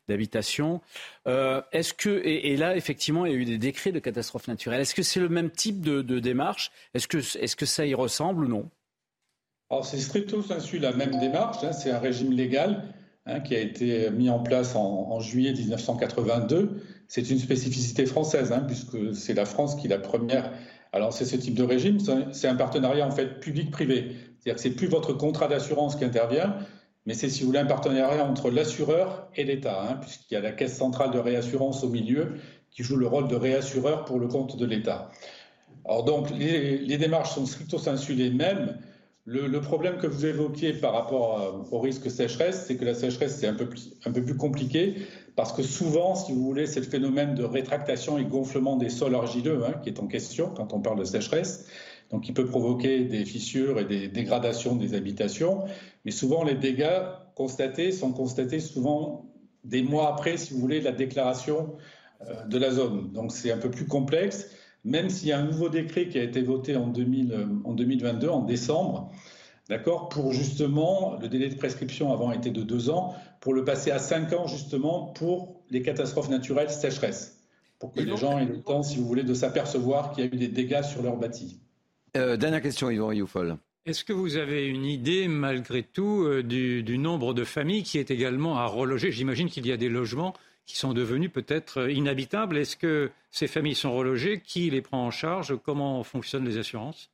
[0.07, 0.83] d'habitations.
[1.27, 4.83] Euh, est-ce que et, là effectivement il y a eu des décrets de catastrophe naturelle.
[4.83, 6.73] Est-ce que c'est le même type de, démarche?
[6.93, 8.69] Est-ce que est-ce que ça y ressemble ou non?
[9.71, 11.65] Alors c'est stricto sensu la même démarche.
[11.65, 11.73] Hein.
[11.73, 12.85] c'est un régime légal.
[13.27, 18.53] Hein, qui a été mis en place en, en juillet 1982 c'est une spécificité française,
[18.53, 20.53] hein, puisque c'est la France qui est la première
[20.93, 21.99] à lancer ce type de régime.
[22.33, 24.17] C'est un partenariat en fait public-privé.
[24.39, 26.57] C'est-à-dire que c'est plus votre contrat d'assurance qui intervient,
[27.07, 30.41] mais c'est, si vous voulez, un partenariat entre l'assureur et l'État, hein, puisqu'il y a
[30.41, 32.35] la Caisse centrale de réassurance au milieu
[32.71, 35.11] qui joue le rôle de réassureur pour le compte de l'État.
[35.85, 38.79] Alors donc, les, démarches sont stricto sensu les mêmes.
[39.27, 43.49] Le, problème que vous évoquiez par rapport au risque sécheresse, c'est que la sécheresse, c'est
[43.49, 44.97] un peu plus compliqué
[45.37, 49.15] parce que souvent, si vous voulez, c'est le phénomène de rétractation et gonflement des sols
[49.15, 51.67] argileux hein, qui est en question quand on parle de sécheresse.
[52.11, 55.65] Donc, il peut provoquer des fissures et des dégradations des habitations.
[56.05, 57.01] Mais souvent, les dégâts
[57.35, 59.27] constatés sont constatés souvent
[59.65, 61.75] des mois après, si vous voulez, la déclaration
[62.29, 63.11] euh, de la zone.
[63.13, 64.51] Donc, c'est un peu plus complexe,
[64.85, 68.29] même s'il y a un nouveau décret qui a été voté en, 2000, en 2022,
[68.29, 69.11] en décembre,
[69.69, 73.91] d'accord, pour justement, le délai de prescription avant était de deux ans, pour le passer
[73.91, 77.39] à cinq ans justement pour les catastrophes naturelles sécheresse,
[77.79, 80.31] pour que les gens aient le temps, si vous voulez, de s'apercevoir qu'il y a
[80.31, 81.61] eu des dégâts sur leur bâti.
[82.17, 83.57] Euh, dernière question, Yvan Rioufol.
[83.87, 87.99] Est-ce que vous avez une idée, malgré tout, euh, du, du, nombre de familles qui
[87.99, 89.13] est également à reloger?
[89.13, 90.33] J'imagine qu'il y a des logements
[90.65, 92.57] qui sont devenus peut-être inhabitables.
[92.57, 94.41] Est-ce que ces familles sont relogées?
[94.41, 95.55] Qui les prend en charge?
[95.63, 97.11] Comment fonctionnent les assurances?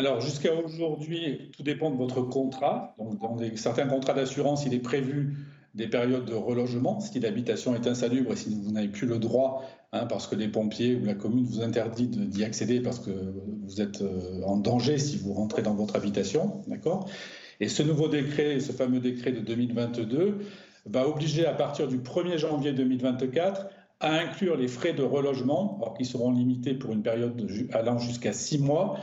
[0.00, 2.94] Alors, jusqu'à aujourd'hui, tout dépend de votre contrat.
[2.98, 5.36] Donc, dans certains contrats d'assurance, il est prévu
[5.74, 9.62] des périodes de relogement si l'habitation est insalubre et si vous n'avez plus le droit,
[9.92, 13.82] hein, parce que les pompiers ou la commune vous interdit d'y accéder parce que vous
[13.82, 16.62] êtes euh, en danger si vous rentrez dans votre habitation.
[16.66, 17.06] D'accord?
[17.60, 20.38] Et ce nouveau décret, ce fameux décret de 2022,
[20.86, 23.66] va obliger à partir du 1er janvier 2024
[24.00, 28.32] à inclure les frais de relogement, alors qui seront limités pour une période allant jusqu'à
[28.32, 28.98] six mois,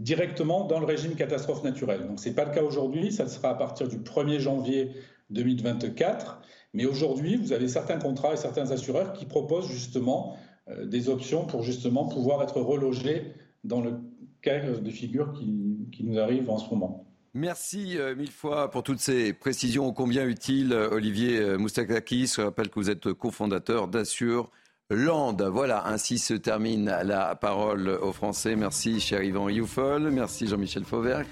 [0.00, 2.06] directement dans le régime catastrophe naturelle.
[2.06, 4.92] Donc ce n'est pas le cas aujourd'hui, ça sera à partir du 1er janvier
[5.30, 6.40] 2024.
[6.72, 10.36] Mais aujourd'hui, vous avez certains contrats et certains assureurs qui proposent justement
[10.68, 13.34] euh, des options pour justement pouvoir être relogés
[13.64, 13.94] dans le
[14.40, 17.06] cas de figure qui, nous arrive en ce moment.
[17.34, 22.32] Merci euh, mille fois pour toutes ces précisions ô combien utiles, Olivier Moustakakis.
[22.36, 24.50] Je rappelle que vous êtes cofondateur d'Assure
[24.90, 25.36] Land.
[25.50, 28.56] Voilà, ainsi se termine la parole aux Français.
[28.56, 30.10] Merci, cher Yvan Youfol.
[30.10, 31.24] Merci, Jean-Michel Fauvert.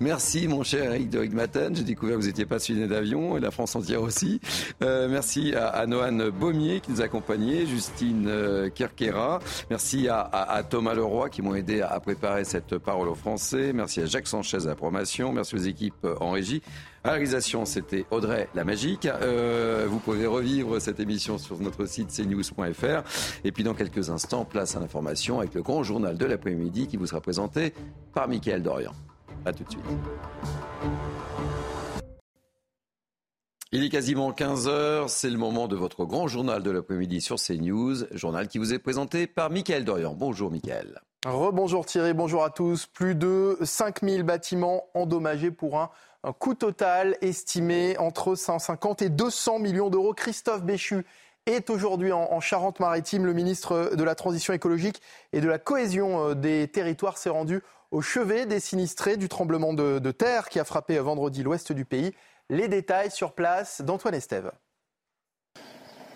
[0.00, 1.76] Merci, mon cher Eric de Rigmaten.
[1.76, 4.40] J'ai découvert que vous étiez passionné d'avion et la France entière aussi.
[4.82, 9.38] Euh, merci à, à Noan Baumier qui nous accompagnait, Justine euh, Kirkera.
[9.70, 13.72] Merci à, Thomas Leroy qui m'ont aidé à, préparer cette parole aux Français.
[13.72, 15.32] Merci à Jacques Sanchez à la promotion.
[15.32, 16.62] Merci aux équipes en régie.
[17.04, 19.04] À la réalisation, c'était Audrey la Magique.
[19.04, 23.02] Euh, vous pouvez revivre cette émission sur notre site cnews.fr.
[23.44, 26.96] Et puis dans quelques instants, place à l'information avec le grand journal de l'après-midi qui
[26.96, 27.74] vous sera présenté
[28.14, 28.92] par Mickaël Dorian.
[29.44, 29.84] A tout de suite.
[33.70, 38.06] Il est quasiment 15h, c'est le moment de votre grand journal de l'après-midi sur CNews,
[38.12, 40.14] journal qui vous est présenté par Mickaël Dorian.
[40.14, 41.02] Bonjour Mickaël.
[41.26, 42.86] Rebonjour Thierry, bonjour à tous.
[42.86, 45.90] Plus de 5000 bâtiments endommagés pour un
[46.24, 50.14] un coût total estimé entre 150 et 200 millions d'euros.
[50.14, 51.04] Christophe Béchu
[51.46, 53.26] est aujourd'hui en, Charente-Maritime.
[53.26, 55.02] Le ministre de la Transition écologique
[55.34, 57.60] et de la cohésion euh, des territoires s'est rendu
[57.90, 61.84] au chevet des sinistrés du tremblement de, de terre qui a frappé vendredi l'ouest du
[61.84, 62.12] pays.
[62.48, 64.50] Les détails sur place d'Antoine Estève.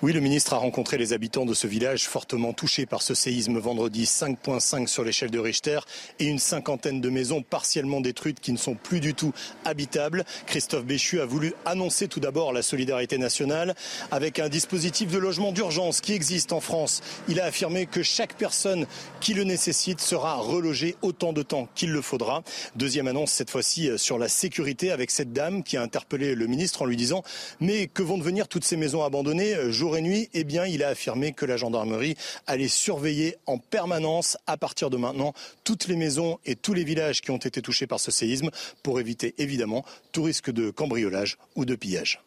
[0.00, 3.58] Oui, le ministre a rencontré les habitants de ce village fortement touché par ce séisme
[3.58, 5.80] vendredi 5.5 sur l'échelle de Richter
[6.20, 9.32] et une cinquantaine de maisons partiellement détruites qui ne sont plus du tout
[9.64, 10.24] habitables.
[10.46, 13.74] Christophe Béchu a voulu annoncer tout d'abord la solidarité nationale
[14.12, 17.02] avec un dispositif de logement d'urgence qui existe en France.
[17.26, 18.86] Il a affirmé que chaque personne
[19.18, 22.44] qui le nécessite sera relogée autant de temps qu'il le faudra.
[22.76, 26.82] Deuxième annonce cette fois-ci sur la sécurité avec cette dame qui a interpellé le ministre
[26.82, 27.24] en lui disant
[27.58, 31.32] mais que vont devenir toutes ces maisons abandonnées et nuit, eh bien, il a affirmé
[31.32, 32.16] que la gendarmerie
[32.46, 35.32] allait surveiller en permanence, à partir de maintenant,
[35.64, 38.50] toutes les maisons et tous les villages qui ont été touchés par ce séisme
[38.82, 42.22] pour éviter évidemment tout risque de cambriolage ou de pillage.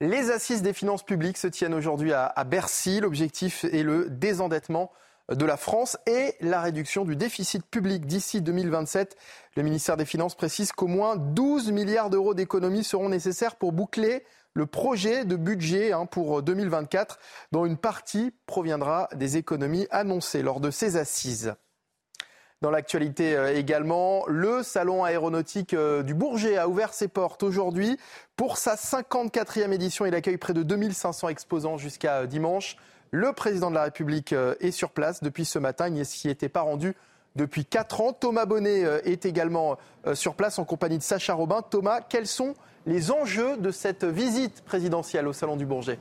[0.00, 2.98] Les assises des finances publiques se tiennent aujourd'hui à, Bercy.
[2.98, 4.90] L'objectif est le désendettement
[5.30, 9.16] de la France et la réduction du déficit public d'ici 2027.
[9.56, 14.24] Le ministère des Finances précise qu'au moins 12 milliards d'euros d'économies seront nécessaires pour boucler
[14.54, 17.18] le projet de budget hein, pour 2024,
[17.52, 21.54] dont une partie proviendra des économies annoncées lors de ces assises.
[22.62, 27.98] Dans l'actualité euh, également, le salon aéronautique euh, du Bourget a ouvert ses portes aujourd'hui.
[28.36, 32.76] Pour sa 54e édition, il accueille près de 2500 exposants jusqu'à euh, dimanche.
[33.10, 35.88] Le président de la République est sur place depuis ce matin.
[35.88, 36.94] Il n'y s'y était pas rendu
[37.36, 38.12] depuis 4 ans.
[38.12, 39.78] Thomas Bonnet est également
[40.14, 41.62] sur place en compagnie de Sacha Robin.
[41.62, 42.54] Thomas, quels sont
[42.86, 45.98] les enjeux de cette visite présidentielle au Salon du Bourget?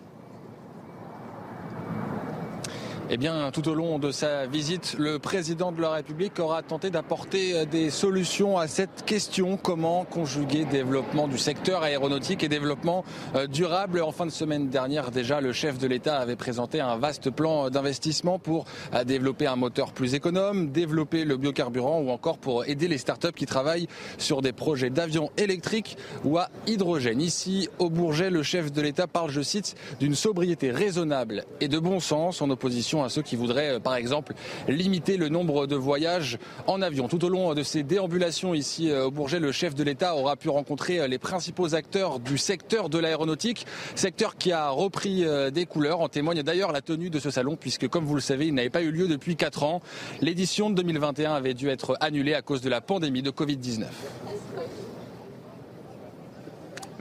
[3.14, 6.90] Eh bien, tout au long de sa visite, le président de la République aura tenté
[6.90, 13.04] d'apporter euh, des solutions à cette question comment conjuguer développement du secteur aéronautique et développement
[13.36, 14.02] euh, durable?
[14.02, 17.70] En fin de semaine dernière, déjà, le chef de l'État avait présenté un vaste plan
[17.70, 22.88] d'investissement pour euh, développer un moteur plus économe, développer le biocarburant ou encore pour aider
[22.88, 23.90] les startups qui travaillent
[24.20, 27.20] sur des projets d'avions électriques ou à hydrogène.
[27.20, 31.78] Ici, au Bourget, le chef de l'État parle, je cite, d'une sobriété raisonnable et de
[31.78, 34.34] bon sens en opposition à ceux qui voudraient, euh, par exemple,
[34.68, 36.38] limiter le nombre de voyages
[36.68, 37.08] en avion.
[37.08, 40.36] Tout au long de ces déambulations ici euh, au Bourget, le chef de l'État aura
[40.36, 45.66] pu rencontrer euh, les principaux acteurs du secteur de l'aéronautique, secteur qui a repris des
[45.66, 46.02] couleurs.
[46.02, 48.70] En témoigne d'ailleurs la tenue de ce salon, puisque comme vous le savez, il n'avait
[48.70, 49.82] pas eu lieu depuis 4 ans.
[50.22, 53.86] L'édition de 2021 avait dû être annulée à cause de la pandémie de Covid-19.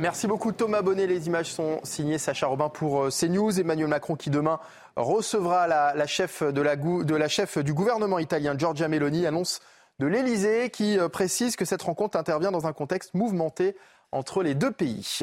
[0.01, 1.07] Merci beaucoup Thomas Bonnet.
[1.07, 3.61] Les images sont signées Sacha Robin pour CNews.
[3.61, 4.59] Emmanuel Macron qui demain
[4.97, 9.61] recevra la, chef de la, de la chef du gouvernement italien, Giorgia Meloni, annonce
[9.99, 13.77] de l'Elysée qui euh, précise que cette rencontre intervient dans un contexte mouvementé
[14.11, 15.19] entre les deux pays.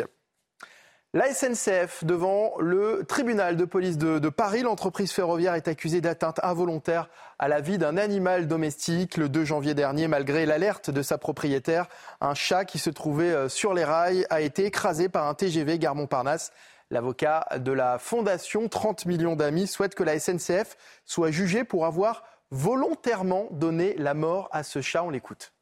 [1.14, 7.10] La SNCF devant le tribunal de police de, Paris, l'entreprise ferroviaire est accusée d'atteinte involontaire
[7.40, 9.16] à la vie d'un animal domestique.
[9.16, 11.88] Le 2 janvier dernier, malgré l'alerte de sa propriétaire,
[12.20, 15.80] un chat qui se trouvait euh, sur les rails a été écrasé par un TGV
[15.80, 16.52] gare Montparnasse.
[16.92, 22.24] L'avocat de la Fondation 30 millions d'amis souhaite que la SNCF soit jugée pour avoir
[22.52, 25.04] volontairement donné la mort à ce chat.
[25.04, 25.54] On l'écoute.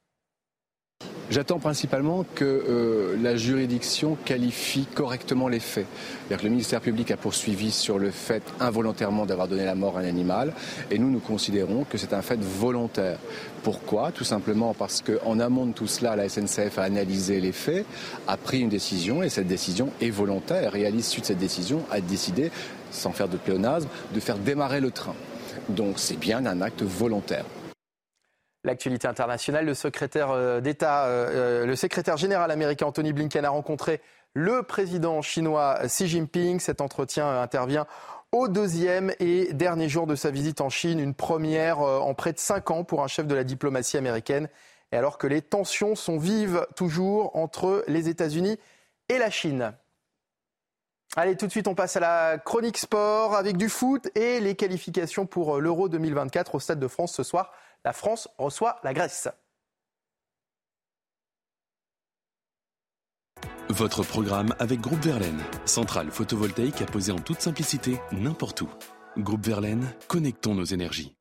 [1.32, 5.88] J'attends principalement que euh, la juridiction qualifie correctement les faits.
[6.30, 10.06] Le ministère public a poursuivi sur le fait involontairement d'avoir donné la mort à un
[10.06, 10.54] animal
[10.92, 13.18] et nous, nous considérons que c'est un fait volontaire.
[13.64, 14.12] Pourquoi?
[14.12, 17.88] Tout simplement parce qu'en amont de tout cela, la SNCF a analysé les faits,
[18.28, 21.82] a pris une décision et cette décision est volontaire et à l'issue de cette décision
[21.90, 22.52] a décidé,
[22.92, 25.16] sans faire de pléonasme, de faire démarrer le train.
[25.70, 27.46] Donc c'est bien un acte volontaire.
[28.66, 33.52] L'actualité internationale, le secrétaire euh, d'État, euh, euh, le secrétaire général américain Anthony Blinken a
[33.52, 34.02] rencontré
[34.34, 36.60] le président chinois Xi Jinping.
[36.60, 37.86] Cet entretien intervient
[38.32, 42.40] au deuxième et dernier jour de sa visite en Chine, une première en près de
[42.40, 44.50] cinq ans pour un chef de la diplomatie américaine.
[44.92, 48.58] Et alors que les tensions sont vives toujours entre les États-Unis
[49.10, 49.74] et la Chine.
[51.16, 54.56] Allez, tout de suite, on passe à la chronique sport avec du foot et les
[54.56, 57.52] qualifications pour l'Euro 2024 au Stade de France ce soir.
[57.86, 59.30] La France reçoit la Grèce.
[63.70, 68.70] Votre programme avec Groupe Verlaine, centrale photovoltaïque à poser en toute simplicité n'importe où.
[69.20, 71.16] Groupe Verlaine, connectons nos énergies.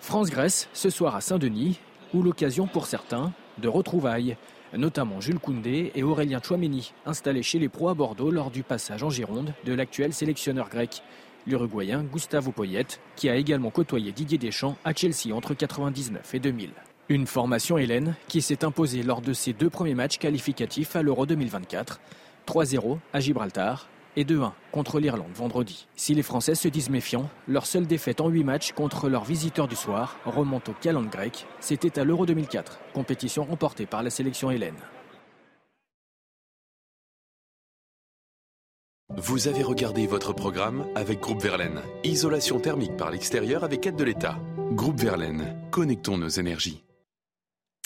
[0.00, 1.78] France-Grèce, ce soir à Saint-Denis,
[2.14, 4.38] où l'occasion pour certains de retrouvailles,
[4.72, 9.02] notamment Jules Koundé et Aurélien Chouameni, installés chez les pros à Bordeaux lors du passage
[9.02, 11.02] en Gironde de l'actuel sélectionneur grec
[11.46, 12.86] l'Uruguayen Gustavo Poyet,
[13.16, 16.70] qui a également côtoyé Didier Deschamps à Chelsea entre 1999 et 2000.
[17.08, 21.26] Une formation Hélène qui s'est imposée lors de ses deux premiers matchs qualificatifs à l'Euro
[21.26, 22.00] 2024,
[22.46, 25.86] 3-0 à Gibraltar et 2-1 contre l'Irlande vendredi.
[25.96, 29.68] Si les Français se disent méfiants, leur seule défaite en 8 matchs contre leurs visiteurs
[29.68, 31.46] du soir remonte au calendrier grec.
[31.60, 34.76] C'était à l'Euro 2004, compétition remportée par la sélection Hélène.
[39.18, 41.80] Vous avez regardé votre programme avec Groupe Verlaine.
[42.02, 44.38] Isolation thermique par l'extérieur avec aide de l'État.
[44.72, 46.82] Groupe Verlaine, connectons nos énergies.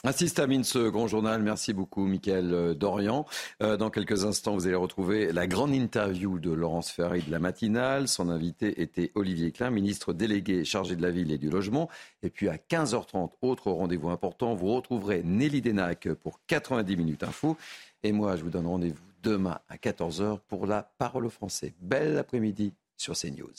[0.05, 1.43] Ainsi se termine ce grand journal.
[1.43, 3.27] Merci beaucoup, Mickaël euh, Dorian.
[3.61, 7.41] Euh, dans quelques instants, vous allez retrouver la grande interview de Laurence Ferry de la
[7.41, 8.07] matinale.
[8.07, 11.89] Son invité était Olivier Klein, ministre délégué chargé de la ville et du logement.
[12.23, 17.57] Et puis à 15h30, autre rendez-vous important, vous retrouverez Nelly Denac pour 90 minutes info.
[18.05, 21.75] Et moi, je vous donne rendez-vous demain à 14h pour la parole aux Français.
[21.81, 23.51] Bel après-midi sur CNews.